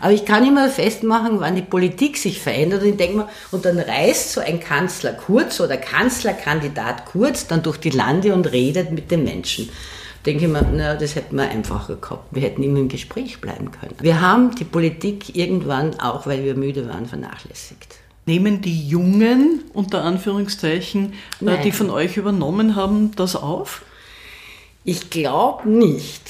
Aber 0.01 0.13
ich 0.13 0.25
kann 0.25 0.47
immer 0.47 0.69
festmachen, 0.69 1.41
wann 1.41 1.57
die 1.57 1.63
Politik 1.63 2.17
sich 2.17 2.41
verändert. 2.41 2.83
Und 2.83 2.89
ich 2.89 2.97
denke 2.97 3.17
mal, 3.19 3.29
und 3.51 3.65
dann 3.65 3.79
reist 3.79 4.33
so 4.33 4.41
ein 4.41 4.61
Kanzler 4.61 5.13
Kurz 5.13 5.61
oder 5.61 5.77
Kanzlerkandidat 5.77 7.07
Kurz 7.07 7.47
dann 7.47 7.63
durch 7.63 7.79
die 7.79 7.91
Lande 7.91 8.35
und 8.35 8.51
redet 8.51 8.91
mit 8.91 9.11
den 9.11 9.25
Menschen 9.25 9.69
denke 10.27 10.45
ich 10.45 10.51
mir, 10.51 10.65
na, 10.73 10.95
das 10.95 11.15
hätten 11.15 11.37
wir 11.37 11.49
einfacher 11.49 11.97
gehabt. 11.97 12.35
Wir 12.35 12.43
hätten 12.43 12.63
immer 12.63 12.79
im 12.79 12.89
Gespräch 12.89 13.41
bleiben 13.41 13.71
können. 13.71 13.95
Wir 14.01 14.21
haben 14.21 14.55
die 14.55 14.65
Politik 14.65 15.37
irgendwann, 15.37 15.99
auch 16.01 16.27
weil 16.27 16.45
wir 16.45 16.55
müde 16.55 16.89
waren, 16.89 17.07
vernachlässigt. 17.07 17.97
Nehmen 18.25 18.61
die 18.61 18.89
Jungen, 18.89 19.65
unter 19.73 20.05
Anführungszeichen, 20.05 21.13
äh, 21.13 21.17
Nein. 21.41 21.63
die 21.65 21.73
von 21.73 21.91
euch 21.91 22.17
übernommen 22.17 22.77
haben, 22.77 23.11
das 23.17 23.35
auf? 23.35 23.83
Ich 24.85 25.11
glaube 25.11 25.69
nicht. 25.69 26.23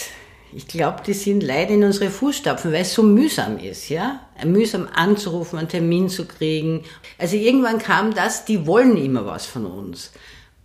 Ich 0.54 0.68
glaube, 0.68 1.02
die 1.06 1.14
sind 1.14 1.42
leider 1.42 1.70
in 1.70 1.84
unsere 1.84 2.10
Fußstapfen, 2.10 2.72
weil 2.72 2.82
es 2.82 2.94
so 2.94 3.02
mühsam 3.02 3.58
ist, 3.58 3.88
ja? 3.88 4.20
Mühsam 4.44 4.88
anzurufen, 4.94 5.58
einen 5.58 5.68
Termin 5.68 6.08
zu 6.08 6.26
kriegen. 6.26 6.84
Also 7.18 7.36
irgendwann 7.36 7.78
kam 7.78 8.14
das, 8.14 8.44
die 8.44 8.66
wollen 8.66 8.96
immer 8.96 9.24
was 9.24 9.46
von 9.46 9.66
uns. 9.66 10.12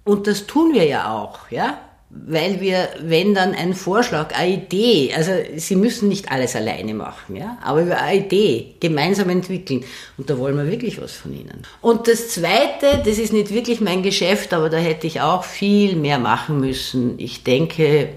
Und 0.03 0.27
das 0.27 0.47
tun 0.47 0.73
wir 0.73 0.85
ja 0.85 1.13
auch, 1.13 1.49
ja? 1.49 1.79
weil 2.09 2.61
wir, 2.61 2.89
wenn 3.01 3.33
dann 3.33 3.53
ein 3.53 3.73
Vorschlag, 3.73 4.33
eine 4.33 4.53
Idee, 4.53 5.13
also 5.15 5.31
Sie 5.57 5.75
müssen 5.75 6.07
nicht 6.07 6.31
alles 6.31 6.55
alleine 6.55 6.93
machen, 6.93 7.35
ja, 7.35 7.57
aber 7.61 7.81
über 7.81 7.97
eine 7.97 8.19
Idee 8.19 8.75
gemeinsam 8.79 9.29
entwickeln. 9.29 9.83
Und 10.17 10.29
da 10.29 10.37
wollen 10.37 10.55
wir 10.57 10.71
wirklich 10.71 11.01
was 11.01 11.13
von 11.13 11.33
Ihnen. 11.33 11.63
Und 11.81 12.07
das 12.07 12.29
Zweite, 12.29 13.01
das 13.05 13.17
ist 13.17 13.33
nicht 13.33 13.53
wirklich 13.53 13.81
mein 13.81 14.03
Geschäft, 14.03 14.53
aber 14.53 14.69
da 14.69 14.77
hätte 14.77 15.05
ich 15.05 15.19
auch 15.19 15.43
viel 15.43 15.95
mehr 15.95 16.17
machen 16.17 16.59
müssen. 16.61 17.19
Ich 17.19 17.43
denke, 17.43 18.09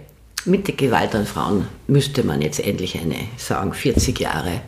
mit 0.46 0.66
der 0.68 0.74
Gewalt 0.74 1.14
an 1.14 1.26
Frauen 1.26 1.68
müsste 1.86 2.22
man 2.24 2.42
jetzt 2.42 2.60
endlich 2.60 2.98
eine 2.98 3.16
sagen, 3.36 3.72
40 3.72 4.18
Jahre 4.18 4.62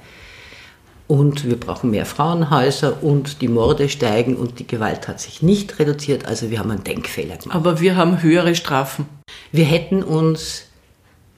und 1.08 1.44
wir 1.44 1.58
brauchen 1.58 1.90
mehr 1.90 2.06
Frauenhäuser 2.06 3.02
und 3.02 3.42
die 3.42 3.48
Morde 3.48 3.88
steigen 3.88 4.36
und 4.36 4.58
die 4.58 4.66
Gewalt 4.66 5.08
hat 5.08 5.20
sich 5.20 5.42
nicht 5.42 5.78
reduziert. 5.78 6.26
Also 6.26 6.50
wir 6.50 6.58
haben 6.58 6.70
einen 6.70 6.84
Denkfehler 6.84 7.36
gemacht. 7.36 7.54
Aber 7.54 7.80
wir 7.80 7.96
haben 7.96 8.22
höhere 8.22 8.54
Strafen. 8.54 9.06
Wir 9.50 9.64
hätten 9.64 10.02
uns 10.02 10.64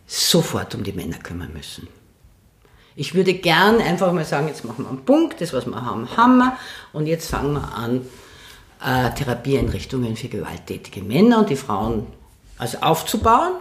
sofort 0.06 0.74
um 0.74 0.84
die 0.84 0.92
Männer 0.92 1.18
kümmern 1.18 1.52
müssen. 1.52 1.88
Ich 2.94 3.14
würde 3.14 3.34
gern 3.34 3.80
einfach 3.80 4.12
mal 4.12 4.24
sagen, 4.24 4.46
jetzt 4.46 4.64
machen 4.64 4.84
wir 4.84 4.90
einen 4.90 5.04
Punkt, 5.04 5.40
das 5.40 5.52
was 5.52 5.66
wir 5.66 5.84
haben, 5.84 6.08
haben 6.16 6.38
wir 6.38 6.56
und 6.92 7.06
jetzt 7.06 7.28
fangen 7.28 7.54
wir 7.54 7.74
an, 7.74 8.02
äh, 8.84 9.12
Therapieeinrichtungen 9.14 10.14
für 10.14 10.28
gewalttätige 10.28 11.02
Männer 11.02 11.40
und 11.40 11.50
die 11.50 11.56
Frauen 11.56 12.06
also 12.58 12.78
aufzubauen 12.78 13.54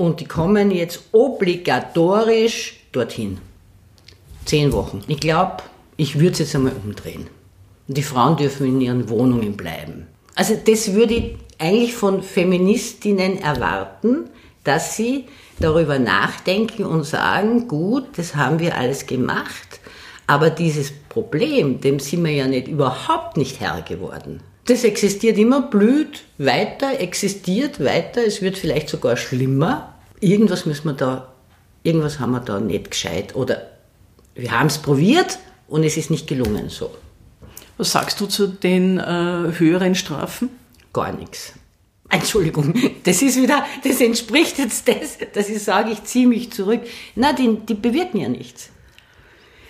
und 0.00 0.20
die 0.20 0.24
kommen 0.24 0.70
jetzt 0.70 1.02
obligatorisch 1.12 2.80
dorthin. 2.90 3.36
Zehn 4.46 4.72
Wochen. 4.72 5.02
Ich 5.08 5.20
glaube, 5.20 5.58
ich 5.98 6.18
würde 6.18 6.32
es 6.32 6.38
jetzt 6.38 6.54
einmal 6.56 6.72
umdrehen. 6.82 7.26
Die 7.86 8.02
Frauen 8.02 8.38
dürfen 8.38 8.66
in 8.66 8.80
ihren 8.80 9.10
Wohnungen 9.10 9.58
bleiben. 9.58 10.06
Also 10.34 10.54
das 10.56 10.94
würde 10.94 11.14
ich 11.14 11.36
eigentlich 11.58 11.94
von 11.94 12.22
Feministinnen 12.22 13.42
erwarten, 13.42 14.30
dass 14.64 14.96
sie 14.96 15.26
darüber 15.58 15.98
nachdenken 15.98 16.86
und 16.86 17.04
sagen, 17.04 17.68
gut, 17.68 18.06
das 18.16 18.34
haben 18.34 18.58
wir 18.58 18.78
alles 18.78 19.04
gemacht, 19.04 19.80
aber 20.26 20.48
dieses 20.48 20.92
Problem, 21.10 21.82
dem 21.82 21.98
sind 21.98 22.24
wir 22.24 22.32
ja 22.32 22.46
nicht 22.46 22.68
überhaupt 22.68 23.36
nicht 23.36 23.60
Herr 23.60 23.82
geworden. 23.82 24.40
Das 24.66 24.84
existiert 24.84 25.38
immer, 25.38 25.62
blüht 25.62 26.22
weiter, 26.38 27.00
existiert 27.00 27.82
weiter, 27.82 28.24
es 28.24 28.42
wird 28.42 28.58
vielleicht 28.58 28.88
sogar 28.88 29.16
schlimmer. 29.16 29.94
Irgendwas 30.20 30.66
müssen 30.66 30.84
wir 30.86 30.92
da, 30.92 31.32
irgendwas 31.82 32.20
haben 32.20 32.32
wir 32.32 32.40
da 32.40 32.60
nicht 32.60 32.90
gescheit 32.90 33.34
oder 33.34 33.70
wir 34.34 34.50
haben 34.52 34.66
es 34.66 34.78
probiert 34.78 35.38
und 35.66 35.84
es 35.84 35.96
ist 35.96 36.10
nicht 36.10 36.26
gelungen 36.26 36.68
so. 36.68 36.90
Was 37.78 37.92
sagst 37.92 38.20
du 38.20 38.26
zu 38.26 38.46
den 38.46 38.98
äh, 38.98 39.52
höheren 39.58 39.94
Strafen? 39.94 40.50
Gar 40.92 41.12
nichts. 41.12 41.54
Entschuldigung, 42.10 42.74
das 43.04 43.22
ist 43.22 43.40
wieder, 43.40 43.64
das 43.84 44.00
entspricht 44.00 44.58
jetzt 44.58 44.86
das, 44.88 45.18
dass 45.32 45.48
ich 45.48 45.62
sage, 45.62 45.92
ich 45.92 46.02
ziehe 46.04 46.26
mich 46.26 46.52
zurück. 46.52 46.82
Na, 47.14 47.32
die, 47.32 47.56
die 47.68 47.74
bewirken 47.74 48.18
ja 48.20 48.28
nichts. 48.28 48.70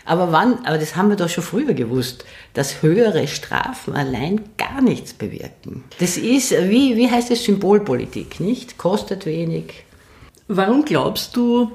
Aber 0.05 0.33
wann, 0.33 0.65
aber 0.65 0.79
das 0.79 0.97
haben 0.97 1.09
wir 1.09 1.17
doch 1.17 1.29
schon 1.29 1.45
früher 1.45 1.75
gewusst, 1.75 2.25
dass 2.55 2.83
höhere 2.83 3.29
Strafen 3.29 3.95
allein 3.95 4.41
gar 4.57 4.81
nichts 4.81 5.13
bewirken. 5.13 5.85
Das 5.99 6.17
ist, 6.17 6.51
wie, 6.51 6.97
wie 6.97 7.11
heißt 7.11 7.31
es, 7.31 7.45
Symbolpolitik, 7.45 8.41
nicht? 8.41 8.79
Kostet 8.79 9.27
wenig. 9.27 9.85
Warum 10.49 10.85
glaubst 10.85 11.37
du, 11.37 11.71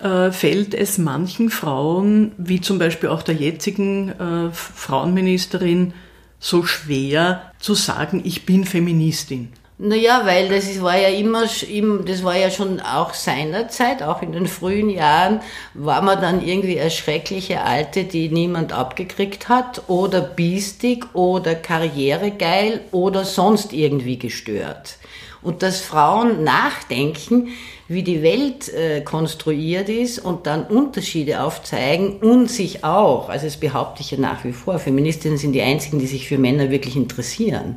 äh, 0.00 0.30
fällt 0.32 0.74
es 0.74 0.98
manchen 0.98 1.50
Frauen, 1.50 2.32
wie 2.38 2.60
zum 2.60 2.78
Beispiel 2.78 3.08
auch 3.08 3.22
der 3.22 3.36
jetzigen 3.36 4.08
äh, 4.10 4.50
Frauenministerin, 4.50 5.94
so 6.38 6.64
schwer 6.64 7.52
zu 7.58 7.74
sagen, 7.74 8.22
ich 8.24 8.46
bin 8.46 8.64
Feministin? 8.64 9.48
Naja, 9.78 10.22
weil 10.24 10.48
das 10.48 10.64
ist, 10.70 10.82
war 10.82 10.96
ja 10.96 11.08
immer, 11.08 11.42
das 11.42 12.24
war 12.24 12.34
ja 12.34 12.50
schon 12.50 12.80
auch 12.80 13.12
seinerzeit, 13.12 14.02
auch 14.02 14.22
in 14.22 14.32
den 14.32 14.46
frühen 14.46 14.88
Jahren, 14.88 15.42
war 15.74 16.00
man 16.00 16.18
dann 16.18 16.42
irgendwie 16.42 16.80
eine 16.80 16.90
schreckliche 16.90 17.60
Alte, 17.60 18.04
die 18.04 18.30
niemand 18.30 18.72
abgekriegt 18.72 19.50
hat, 19.50 19.82
oder 19.88 20.22
biestig, 20.22 21.14
oder 21.14 21.54
karrieregeil, 21.54 22.80
oder 22.90 23.26
sonst 23.26 23.74
irgendwie 23.74 24.18
gestört. 24.18 24.96
Und 25.42 25.62
dass 25.62 25.82
Frauen 25.82 26.42
nachdenken, 26.42 27.48
wie 27.86 28.02
die 28.02 28.22
Welt 28.22 28.72
äh, 28.72 29.02
konstruiert 29.02 29.90
ist 29.90 30.18
und 30.18 30.46
dann 30.46 30.64
Unterschiede 30.64 31.42
aufzeigen 31.42 32.16
und 32.20 32.50
sich 32.50 32.82
auch, 32.82 33.28
also 33.28 33.44
das 33.44 33.58
behaupte 33.58 34.00
ich 34.00 34.10
ja 34.10 34.18
nach 34.18 34.42
wie 34.42 34.52
vor, 34.52 34.78
Feministinnen 34.78 35.36
sind 35.36 35.52
die 35.52 35.60
einzigen, 35.60 35.98
die 35.98 36.06
sich 36.06 36.26
für 36.26 36.38
Männer 36.38 36.70
wirklich 36.70 36.96
interessieren. 36.96 37.76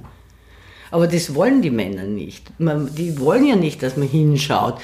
Aber 0.91 1.08
das 1.08 1.36
wollen 1.36 1.62
die 1.62 1.69
Männer 1.69 2.03
nicht. 2.03 2.48
Die 2.58 3.19
wollen 3.19 3.46
ja 3.46 3.55
nicht, 3.55 3.84
dass 3.84 3.98
man 3.98 4.08
hinschaut, 4.08 4.79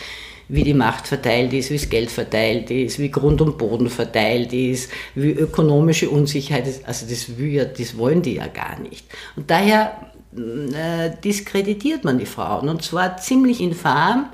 wie 0.48 0.64
die 0.64 0.74
Macht 0.74 1.08
verteilt 1.08 1.54
ist, 1.54 1.72
wie 1.72 1.78
das 1.78 1.90
Geld 1.90 2.12
verteilt 2.12 2.70
ist, 2.70 3.00
wie 3.00 3.10
Grund 3.10 3.42
und 3.42 3.58
Boden 3.58 3.90
verteilt 3.90 4.54
ist, 4.54 4.92
wie 5.16 5.32
ökonomische 5.32 6.10
Unsicherheit 6.10 6.68
ist. 6.68 6.88
Also 6.88 7.08
das, 7.10 7.38
will 7.38 7.52
ja, 7.52 7.66
das 7.66 7.98
wollen 7.98 8.22
die 8.22 8.36
ja 8.36 8.48
gar 8.48 8.80
nicht. 8.80 9.06
Und 9.36 9.50
daher 9.50 10.12
äh, 10.36 11.12
diskreditiert 11.24 12.04
man 12.04 12.20
die 12.20 12.28
Frauen 12.28 12.70
und 12.70 12.84
zwar 12.84 13.18
ziemlich 13.18 13.60
infam 13.60 14.30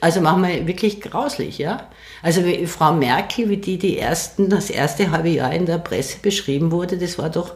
also 0.00 0.20
machen 0.20 0.42
wir 0.42 0.66
wirklich 0.66 1.00
grauslich, 1.00 1.58
ja. 1.58 1.88
Also 2.22 2.42
Frau 2.66 2.92
Merkel, 2.92 3.48
wie 3.48 3.56
die 3.56 3.78
die 3.78 3.98
ersten, 3.98 4.48
das 4.48 4.70
erste 4.70 5.10
halbe 5.10 5.28
Jahr 5.28 5.52
in 5.52 5.66
der 5.66 5.78
Presse 5.78 6.18
beschrieben 6.20 6.72
wurde, 6.72 6.98
das 6.98 7.18
war 7.18 7.30
doch, 7.30 7.54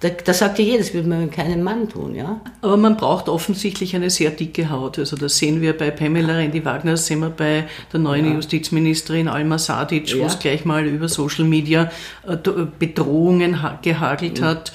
da, 0.00 0.10
da 0.10 0.34
sagte 0.34 0.62
jeder, 0.62 0.78
das 0.78 0.92
würde 0.92 1.08
man 1.08 1.22
mit 1.22 1.32
keinem 1.32 1.62
Mann 1.62 1.88
tun, 1.88 2.14
ja. 2.14 2.40
Aber 2.60 2.76
man 2.76 2.96
braucht 2.96 3.30
offensichtlich 3.30 3.96
eine 3.96 4.10
sehr 4.10 4.30
dicke 4.30 4.68
Haut. 4.68 4.98
Also 4.98 5.16
das 5.16 5.38
sehen 5.38 5.62
wir 5.62 5.76
bei 5.76 5.90
Pamela 5.90 6.34
Rendi-Wagner, 6.34 6.92
das 6.92 7.06
sehen 7.06 7.20
wir 7.20 7.30
bei 7.30 7.64
der 7.92 8.00
neuen 8.00 8.26
ja. 8.26 8.32
Justizministerin 8.34 9.26
Alma 9.28 9.58
Sadic, 9.58 10.10
ja. 10.10 10.18
wo 10.18 10.26
es 10.26 10.38
gleich 10.38 10.66
mal 10.66 10.84
über 10.84 11.08
Social 11.08 11.46
Media 11.46 11.90
äh, 12.26 12.36
Bedrohungen 12.78 13.58
gehagelt 13.80 14.40
mhm. 14.40 14.44
hat. 14.44 14.72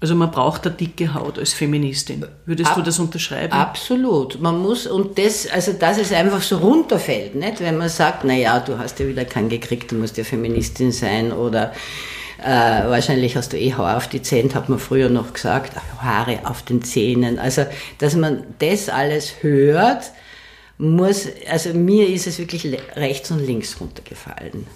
Also 0.00 0.16
man 0.16 0.30
braucht 0.32 0.66
eine 0.66 0.74
dicke 0.74 1.14
Haut 1.14 1.38
als 1.38 1.52
Feministin. 1.52 2.26
Würdest 2.44 2.70
Ab, 2.70 2.76
du 2.76 2.82
das 2.82 2.98
unterschreiben? 2.98 3.52
Absolut. 3.52 4.40
Man 4.40 4.58
muss, 4.58 4.86
und 4.86 5.16
das, 5.18 5.46
also 5.46 5.72
dass 5.72 5.98
es 5.98 6.12
einfach 6.12 6.42
so 6.42 6.58
runterfällt, 6.58 7.36
nicht? 7.36 7.60
wenn 7.60 7.78
man 7.78 7.88
sagt, 7.88 8.24
naja, 8.24 8.60
du 8.60 8.76
hast 8.76 8.98
ja 8.98 9.06
wieder 9.06 9.24
keinen 9.24 9.48
gekriegt, 9.48 9.92
du 9.92 9.94
musst 9.94 10.18
ja 10.18 10.24
Feministin 10.24 10.90
sein 10.92 11.32
oder 11.32 11.72
äh, 12.44 12.88
wahrscheinlich 12.88 13.36
hast 13.36 13.52
du 13.52 13.58
eh 13.58 13.72
Haar 13.72 13.96
auf 13.96 14.08
die 14.08 14.22
Zähne, 14.22 14.52
hat 14.54 14.68
man 14.68 14.78
früher 14.78 15.08
noch 15.08 15.32
gesagt, 15.32 15.72
Haare 15.98 16.40
auf 16.44 16.62
den 16.62 16.82
Zähnen. 16.82 17.38
Also, 17.38 17.64
dass 17.98 18.14
man 18.14 18.44
das 18.58 18.88
alles 18.88 19.42
hört, 19.42 20.12
muss, 20.76 21.28
also 21.48 21.72
mir 21.72 22.08
ist 22.08 22.26
es 22.26 22.38
wirklich 22.38 22.66
rechts 22.96 23.30
und 23.30 23.44
links 23.44 23.80
runtergefallen. 23.80 24.66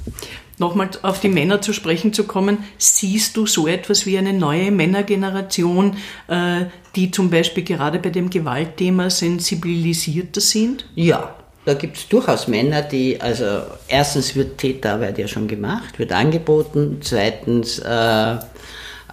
Nochmal 0.59 0.91
auf 1.03 1.21
die 1.21 1.29
Männer 1.29 1.61
zu 1.61 1.73
sprechen 1.73 2.13
zu 2.13 2.25
kommen, 2.25 2.59
siehst 2.79 3.37
du 3.37 3.47
so 3.47 3.67
etwas 3.67 4.07
wie 4.07 4.19
eine 4.19 4.33
neue 4.33 4.71
Männergeneration, 4.71 5.97
äh, 6.29 6.67
die 6.97 7.11
zum 7.11 7.31
Beispiel 7.31 7.65
gerade 7.65 7.99
bei 7.99 8.11
dem 8.11 8.31
Gewaltthema 8.31 9.11
sensibilisierter 9.11 10.41
sind? 10.41 10.89
Ja, 10.95 11.38
da 11.69 11.75
gibt 11.75 11.99
es 11.99 12.09
durchaus 12.09 12.49
Männer, 12.49 12.81
die, 12.81 13.21
also 13.21 13.45
erstens 13.89 14.35
wird 14.35 14.57
Täterarbeit 14.57 15.19
ja 15.19 15.29
schon 15.29 15.49
gemacht, 15.49 15.99
wird 15.99 16.13
angeboten, 16.13 17.01
zweitens 17.03 17.79
äh, 17.79 18.37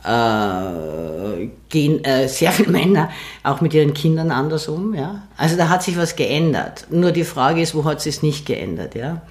äh, 0.05 1.49
gehen 1.67 2.01
äh, 2.05 2.29
sehr 2.29 2.53
viele 2.53 2.71
Männer 2.71 3.09
auch 3.43 3.59
mit 3.59 3.73
ihren 3.73 3.93
Kindern 3.93 4.31
anders 4.31 4.69
um. 4.69 4.93
Ja? 4.93 5.23
Also 5.35 5.57
da 5.57 5.67
hat 5.67 5.83
sich 5.83 5.97
was 5.97 6.15
geändert. 6.15 6.87
Nur 6.91 7.11
die 7.11 7.25
Frage 7.25 7.61
ist, 7.61 7.75
wo 7.75 7.83
hat 7.83 7.99
sich 7.99 8.15
es 8.15 8.23
nicht 8.23 8.45
geändert? 8.45 8.95
Ja? 8.95 9.23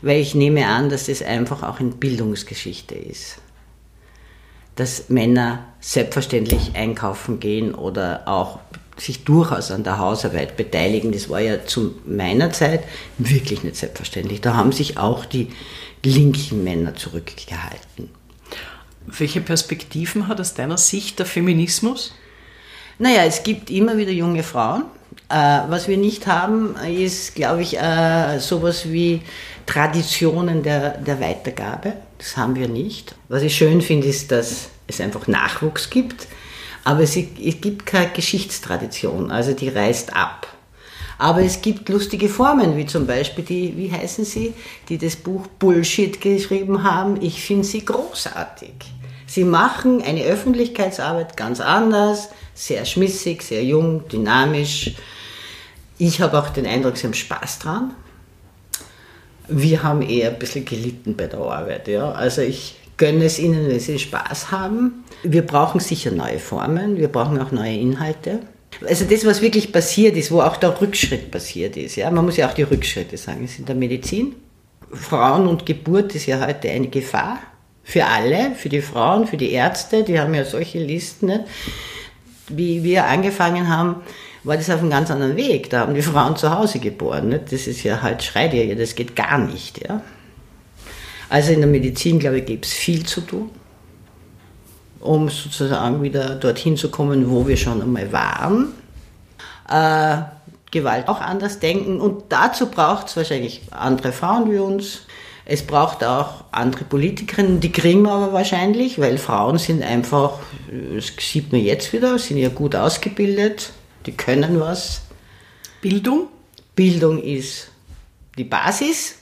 Weil 0.00 0.18
ich 0.18 0.34
nehme 0.34 0.66
an, 0.66 0.88
dass 0.88 1.04
das 1.04 1.20
einfach 1.20 1.62
auch 1.62 1.80
in 1.80 1.98
Bildungsgeschichte 1.98 2.94
ist. 2.94 3.36
Dass 4.74 5.10
Männer 5.10 5.66
selbstverständlich 5.80 6.70
einkaufen 6.74 7.40
gehen 7.40 7.74
oder 7.74 8.22
auch 8.24 8.58
sich 9.00 9.24
durchaus 9.24 9.70
an 9.70 9.84
der 9.84 9.98
Hausarbeit 9.98 10.56
beteiligen. 10.56 11.12
Das 11.12 11.28
war 11.28 11.40
ja 11.40 11.64
zu 11.64 11.94
meiner 12.06 12.52
Zeit 12.52 12.84
wirklich 13.18 13.64
nicht 13.64 13.76
selbstverständlich. 13.76 14.40
Da 14.40 14.54
haben 14.54 14.72
sich 14.72 14.98
auch 14.98 15.24
die 15.24 15.48
linken 16.04 16.64
Männer 16.64 16.94
zurückgehalten. 16.94 18.10
Welche 19.06 19.40
Perspektiven 19.40 20.28
hat 20.28 20.40
aus 20.40 20.54
deiner 20.54 20.78
Sicht 20.78 21.18
der 21.18 21.26
Feminismus? 21.26 22.12
Naja, 22.98 23.24
es 23.24 23.42
gibt 23.42 23.70
immer 23.70 23.96
wieder 23.96 24.12
junge 24.12 24.42
Frauen. 24.42 24.84
Äh, 25.28 25.60
was 25.68 25.88
wir 25.88 25.96
nicht 25.96 26.26
haben, 26.26 26.76
ist, 26.76 27.34
glaube 27.34 27.62
ich, 27.62 27.78
äh, 27.78 28.38
sowas 28.38 28.90
wie 28.90 29.22
Traditionen 29.64 30.62
der, 30.62 30.98
der 30.98 31.20
Weitergabe. 31.20 31.94
Das 32.18 32.36
haben 32.36 32.56
wir 32.56 32.68
nicht. 32.68 33.14
Was 33.28 33.42
ich 33.42 33.56
schön 33.56 33.80
finde, 33.80 34.08
ist, 34.08 34.30
dass 34.30 34.68
es 34.86 35.00
einfach 35.00 35.26
Nachwuchs 35.26 35.88
gibt, 35.88 36.26
aber 36.90 37.02
es, 37.02 37.16
es 37.16 37.60
gibt 37.60 37.86
keine 37.86 38.10
Geschichtstradition, 38.10 39.30
also 39.30 39.52
die 39.52 39.68
reißt 39.68 40.16
ab. 40.16 40.48
Aber 41.18 41.40
es 41.40 41.62
gibt 41.62 41.88
lustige 41.88 42.28
Formen, 42.28 42.76
wie 42.76 42.84
zum 42.84 43.06
Beispiel 43.06 43.44
die, 43.44 43.76
wie 43.76 43.92
heißen 43.92 44.24
sie, 44.24 44.54
die 44.88 44.98
das 44.98 45.14
Buch 45.14 45.46
Bullshit 45.46 46.20
geschrieben 46.20 46.82
haben. 46.82 47.22
Ich 47.22 47.42
finde 47.42 47.64
sie 47.64 47.84
großartig. 47.84 48.72
Sie 49.24 49.44
machen 49.44 50.02
eine 50.02 50.24
Öffentlichkeitsarbeit 50.24 51.36
ganz 51.36 51.60
anders, 51.60 52.30
sehr 52.54 52.84
schmissig, 52.84 53.42
sehr 53.42 53.62
jung, 53.62 54.08
dynamisch. 54.08 54.90
Ich 55.96 56.20
habe 56.20 56.40
auch 56.40 56.50
den 56.50 56.66
Eindruck, 56.66 56.96
sie 56.96 57.06
haben 57.06 57.14
Spaß 57.14 57.60
dran. 57.60 57.94
Wir 59.46 59.84
haben 59.84 60.02
eher 60.02 60.30
ein 60.30 60.38
bisschen 60.40 60.64
gelitten 60.64 61.14
bei 61.14 61.28
der 61.28 61.38
Arbeit. 61.38 61.86
Ja. 61.86 62.10
Also 62.10 62.42
ich 62.42 62.79
gönne 63.00 63.24
es 63.24 63.38
ihnen, 63.38 63.66
wenn 63.66 63.80
sie 63.80 63.98
Spaß 63.98 64.52
haben. 64.52 65.04
Wir 65.22 65.42
brauchen 65.42 65.80
sicher 65.80 66.10
neue 66.10 66.38
Formen, 66.38 66.98
wir 66.98 67.08
brauchen 67.08 67.40
auch 67.40 67.50
neue 67.50 67.74
Inhalte. 67.74 68.40
Also 68.86 69.06
das, 69.06 69.24
was 69.24 69.40
wirklich 69.40 69.72
passiert 69.72 70.16
ist, 70.16 70.30
wo 70.30 70.42
auch 70.42 70.58
der 70.58 70.78
Rückschritt 70.80 71.30
passiert 71.30 71.76
ist. 71.76 71.96
Ja. 71.96 72.10
Man 72.10 72.26
muss 72.26 72.36
ja 72.36 72.48
auch 72.48 72.52
die 72.52 72.62
Rückschritte 72.62 73.16
sagen. 73.16 73.44
Ist 73.44 73.58
in 73.58 73.64
der 73.64 73.74
Medizin. 73.74 74.34
Frauen 74.92 75.48
und 75.48 75.64
Geburt 75.64 76.14
ist 76.14 76.26
ja 76.26 76.46
heute 76.46 76.70
eine 76.70 76.88
Gefahr 76.88 77.38
für 77.82 78.04
alle, 78.04 78.52
für 78.54 78.68
die 78.68 78.82
Frauen, 78.82 79.26
für 79.26 79.36
die 79.36 79.50
Ärzte, 79.50 80.04
die 80.04 80.20
haben 80.20 80.34
ja 80.34 80.44
solche 80.44 80.78
Listen. 80.78 81.26
Nicht? 81.26 81.44
Wie 82.48 82.84
wir 82.84 83.06
angefangen 83.06 83.68
haben, 83.68 83.96
war 84.44 84.56
das 84.56 84.68
auf 84.68 84.80
einem 84.80 84.90
ganz 84.90 85.10
anderen 85.10 85.36
Weg. 85.36 85.70
Da 85.70 85.80
haben 85.80 85.94
die 85.94 86.02
Frauen 86.02 86.36
zu 86.36 86.54
Hause 86.56 86.80
geboren. 86.80 87.30
Nicht? 87.30 87.50
Das 87.50 87.66
ist 87.66 87.82
ja 87.82 88.02
halt, 88.02 88.22
schreit 88.22 88.52
ihr, 88.52 88.76
das 88.76 88.94
geht 88.94 89.16
gar 89.16 89.38
nicht. 89.38 89.86
Ja? 89.88 90.02
Also 91.30 91.52
in 91.52 91.60
der 91.60 91.68
Medizin, 91.68 92.18
glaube 92.18 92.40
ich, 92.40 92.46
gibt 92.46 92.66
es 92.66 92.72
viel 92.72 93.06
zu 93.06 93.20
tun, 93.20 93.50
um 94.98 95.28
sozusagen 95.28 96.02
wieder 96.02 96.34
dorthin 96.34 96.76
zu 96.76 96.90
kommen, 96.90 97.30
wo 97.30 97.46
wir 97.46 97.56
schon 97.56 97.80
einmal 97.80 98.12
waren. 98.12 98.72
Äh, 99.68 100.22
Gewalt 100.72 101.08
auch 101.08 101.20
anders 101.20 101.58
denken 101.60 102.00
und 102.00 102.24
dazu 102.28 102.66
braucht 102.66 103.08
es 103.08 103.16
wahrscheinlich 103.16 103.62
andere 103.70 104.12
Frauen 104.12 104.52
wie 104.52 104.58
uns, 104.58 105.06
es 105.44 105.66
braucht 105.66 106.04
auch 106.04 106.44
andere 106.52 106.84
Politikerinnen, 106.84 107.58
die 107.58 107.72
kriegen 107.72 108.02
wir 108.02 108.12
aber 108.12 108.32
wahrscheinlich, 108.32 109.00
weil 109.00 109.18
Frauen 109.18 109.58
sind 109.58 109.82
einfach, 109.82 110.38
das 110.94 111.12
sieht 111.18 111.50
man 111.50 111.60
jetzt 111.60 111.92
wieder, 111.92 112.18
sind 112.18 112.38
ja 112.38 112.50
gut 112.50 112.76
ausgebildet, 112.76 113.72
die 114.06 114.12
können 114.12 114.60
was. 114.60 115.02
Bildung? 115.80 116.28
Bildung 116.76 117.20
ist 117.20 117.68
die 118.38 118.44
Basis, 118.44 119.16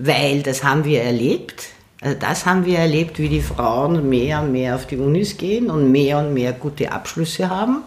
weil 0.00 0.42
das 0.42 0.64
haben 0.64 0.84
wir 0.84 1.02
erlebt. 1.02 1.66
Also 2.00 2.16
das 2.18 2.46
haben 2.46 2.64
wir 2.64 2.78
erlebt, 2.78 3.18
wie 3.18 3.28
die 3.28 3.42
Frauen 3.42 4.08
mehr 4.08 4.42
und 4.42 4.52
mehr 4.52 4.76
auf 4.76 4.86
die 4.86 4.96
Unis 4.96 5.36
gehen 5.36 5.70
und 5.70 5.90
mehr 5.90 6.18
und 6.18 6.32
mehr 6.32 6.52
gute 6.52 6.92
Abschlüsse 6.92 7.50
haben. 7.50 7.82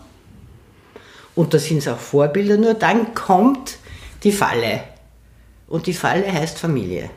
Und 1.36 1.54
da 1.54 1.60
sind 1.60 1.78
es 1.78 1.88
auch 1.88 1.98
Vorbilder. 1.98 2.58
Nur 2.58 2.74
dann 2.74 3.14
kommt 3.14 3.78
die 4.24 4.32
Falle. 4.32 4.84
Und 5.68 5.88
die 5.88 5.94
Falle 5.94 6.32
heißt 6.32 6.60
Familie. 6.60 7.10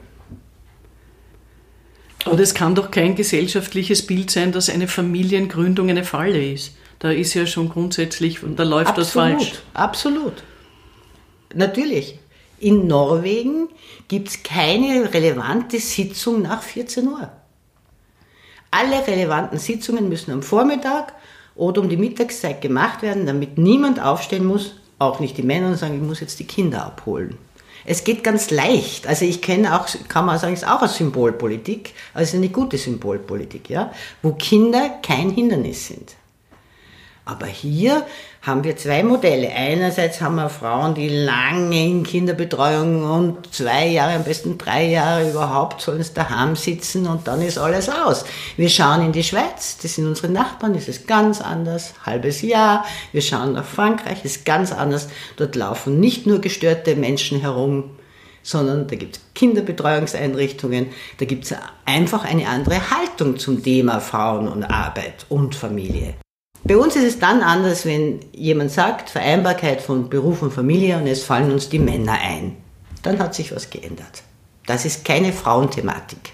Und 2.25 2.41
es 2.41 2.55
kann 2.55 2.75
doch 2.75 2.91
kein 2.91 3.17
gesellschaftliches 3.17 4.07
Bild 4.07 4.31
sein, 4.31 4.53
dass 4.53 4.71
eine 4.71 4.89
Familiengründung 4.89 5.91
eine 5.91 6.05
Falle 6.05 6.53
ist. 6.53 6.77
Da 7.01 7.11
ist 7.11 7.35
ja 7.35 7.47
schon 7.47 7.69
grundsätzlich, 7.69 8.39
da 8.57 8.63
läuft 8.63 8.99
absolut, 8.99 9.07
das 9.07 9.13
falsch. 9.13 9.53
Absolut. 9.75 10.45
Natürlich. 11.55 12.19
In 12.59 12.87
Norwegen 12.87 13.69
gibt 14.09 14.29
es 14.29 14.43
keine 14.43 15.13
relevante 15.13 15.79
Sitzung 15.79 16.43
nach 16.43 16.63
14 16.63 17.09
Uhr. 17.09 17.31
Alle 18.71 19.07
relevanten 19.07 19.59
Sitzungen 19.59 20.09
müssen 20.09 20.33
am 20.33 20.43
Vormittag 20.43 21.15
oder 21.55 21.81
um 21.81 21.89
die 21.89 21.97
Mittagszeit 21.97 22.61
gemacht 22.61 23.03
werden, 23.03 23.27
damit 23.27 23.59
niemand 23.59 24.01
aufstehen 24.01 24.45
muss, 24.45 24.75
auch 24.99 25.21
nicht 25.21 25.37
die 25.37 25.43
Männer, 25.43 25.69
und 25.69 25.77
sagen, 25.77 25.95
ich 25.95 26.03
muss 26.03 26.21
jetzt 26.21 26.41
die 26.41 26.47
Kinder 26.47 26.85
abholen. 26.85 27.37
Es 27.85 28.03
geht 28.03 28.25
ganz 28.25 28.51
leicht. 28.51 29.07
Also 29.07 29.25
ich 29.25 29.43
kenne 29.43 29.79
auch, 29.79 29.87
kann 30.09 30.25
man 30.25 30.39
sagen, 30.39 30.55
es 30.55 30.63
ist 30.63 30.69
auch 30.69 30.81
eine 30.81 30.89
Symbolpolitik, 30.89 31.93
ist 32.19 32.35
eine 32.35 32.49
gute 32.49 32.79
Symbolpolitik, 32.79 33.69
ja, 33.69 33.93
wo 34.23 34.33
Kinder 34.33 34.99
kein 35.03 35.31
Hindernis 35.31 35.89
sind. 35.89 36.15
Aber 37.27 37.47
hier 37.47 38.05
haben 38.43 38.65
wir 38.65 38.77
zwei 38.77 39.03
Modelle. 39.03 39.49
Einerseits 39.49 40.21
haben 40.21 40.35
wir 40.35 40.51
Frauen, 40.51 40.95
die 40.95 41.09
lange 41.09 41.83
in 41.83 42.03
Kinderbetreuung 42.03 43.03
und 43.03 43.55
zwei 43.55 43.87
Jahre, 43.87 44.13
am 44.13 44.25
besten 44.25 44.59
drei 44.59 44.85
Jahre 44.85 45.31
überhaupt 45.31 45.81
sollen 45.81 46.01
es 46.01 46.13
daheim 46.13 46.55
sitzen 46.55 47.07
und 47.07 47.27
dann 47.27 47.41
ist 47.41 47.57
alles 47.57 47.89
aus. 47.89 48.27
Wir 48.59 48.69
schauen 48.69 49.07
in 49.07 49.13
die 49.13 49.25
Schweiz, 49.25 49.79
das 49.81 49.95
sind 49.95 50.07
unsere 50.07 50.31
Nachbarn, 50.31 50.75
das 50.75 50.87
ist 50.87 51.09
ganz 51.09 51.41
anders, 51.41 51.95
halbes 52.05 52.43
Jahr. 52.43 52.85
Wir 53.13 53.23
schauen 53.23 53.55
nach 53.55 53.65
Frankreich, 53.65 54.21
das 54.23 54.37
ist 54.37 54.45
ganz 54.45 54.71
anders. 54.71 55.09
Dort 55.37 55.57
laufen 55.57 56.01
nicht 56.01 56.27
nur 56.27 56.43
gestörte 56.43 56.95
Menschen 56.95 57.41
herum, 57.41 57.93
sondern 58.43 58.87
da 58.87 58.97
gibt 58.97 59.17
es 59.17 59.23
Kinderbetreuungseinrichtungen, 59.35 60.89
da 61.17 61.25
gibt 61.25 61.45
es 61.45 61.55
einfach 61.87 62.27
eine 62.27 62.49
andere 62.49 62.91
Haltung 62.91 63.39
zum 63.39 63.63
Thema 63.63 64.01
Frauen 64.01 64.47
und 64.47 64.65
Arbeit 64.65 65.25
und 65.31 65.55
Familie. 65.55 66.17
Bei 66.67 66.79
uns 66.79 66.97
ist 66.97 67.05
es 67.05 67.19
dann 67.19 67.43
anders, 67.43 67.85
wenn 67.85 68.21
jemand 68.33 68.71
sagt, 68.71 69.11
Vereinbarkeit 69.11 69.83
von 69.83 70.09
Beruf 70.09 70.41
und 70.41 70.51
Familie 70.51 70.97
und 70.97 71.07
es 71.07 71.23
fallen 71.23 71.53
uns 71.53 71.69
die 71.69 71.79
Männer 71.79 72.19
ein. 72.19 72.57
Dann 73.03 73.19
hat 73.19 73.35
sich 73.35 73.55
was 73.55 73.69
geändert. 73.69 74.23
Das 74.65 74.87
ist 74.87 75.05
keine 75.05 75.35
Frauenthematik. 75.35 76.33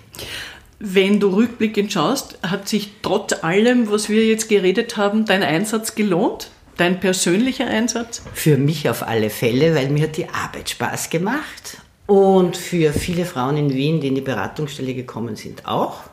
Wenn 0.78 1.18
du 1.18 1.34
rückblickend 1.34 1.92
schaust, 1.92 2.38
hat 2.42 2.68
sich 2.68 2.92
trotz 3.02 3.42
allem, 3.42 3.90
was 3.90 4.08
wir 4.08 4.24
jetzt 4.24 4.48
geredet 4.48 4.96
haben, 4.96 5.24
dein 5.24 5.42
Einsatz 5.42 5.96
gelohnt? 5.96 6.52
Dein 6.76 7.00
persönlicher 7.00 7.66
Einsatz? 7.66 8.22
Für 8.32 8.56
mich 8.56 8.88
auf 8.88 9.02
alle 9.02 9.30
Fälle, 9.30 9.74
weil 9.74 9.90
mir 9.90 10.04
hat 10.04 10.16
die 10.16 10.28
Arbeit 10.28 10.70
Spaß 10.70 11.10
gemacht. 11.10 11.78
Und 12.06 12.56
für 12.56 12.92
viele 12.92 13.24
Frauen 13.24 13.56
in 13.56 13.74
Wien, 13.74 14.00
die 14.00 14.08
in 14.08 14.14
die 14.14 14.20
Beratungsstelle 14.20 14.94
gekommen 14.94 15.34
sind, 15.34 15.66
auch 15.66 16.04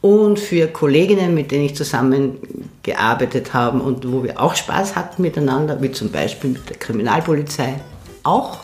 und 0.00 0.38
für 0.38 0.66
Kolleginnen, 0.68 1.34
mit 1.34 1.50
denen 1.50 1.66
ich 1.66 1.76
zusammengearbeitet 1.76 3.52
habe 3.52 3.80
und 3.80 4.10
wo 4.10 4.22
wir 4.24 4.40
auch 4.40 4.54
Spaß 4.54 4.96
hatten 4.96 5.22
miteinander, 5.22 5.80
wie 5.82 5.92
zum 5.92 6.10
Beispiel 6.10 6.50
mit 6.50 6.68
der 6.70 6.76
Kriminalpolizei 6.78 7.80
auch. 8.22 8.60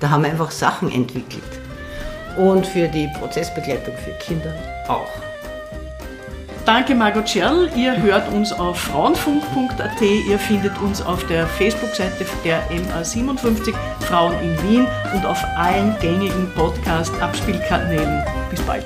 Da 0.00 0.10
haben 0.10 0.22
wir 0.22 0.30
einfach 0.30 0.50
Sachen 0.50 0.90
entwickelt. 0.92 1.42
Und 2.36 2.66
für 2.66 2.88
die 2.88 3.08
Prozessbegleitung 3.18 3.94
für 3.96 4.12
Kinder 4.24 4.54
auch. 4.88 5.06
Danke 6.64 6.94
Margot 6.94 7.28
Scherl. 7.28 7.70
Ihr 7.76 8.00
hört 8.02 8.32
uns 8.32 8.50
auf 8.52 8.78
frauenfunk.at. 8.78 10.00
Ihr 10.00 10.38
findet 10.38 10.72
uns 10.80 11.02
auf 11.02 11.24
der 11.26 11.46
Facebook-Seite 11.46 12.24
der 12.42 12.62
MA57 12.70 13.74
Frauen 14.00 14.34
in 14.42 14.62
Wien 14.62 14.86
und 15.14 15.26
auf 15.26 15.44
allen 15.56 15.94
gängigen 16.00 16.50
Podcast-Abspielkanälen. 16.54 18.24
Bis 18.50 18.62
bald. 18.62 18.84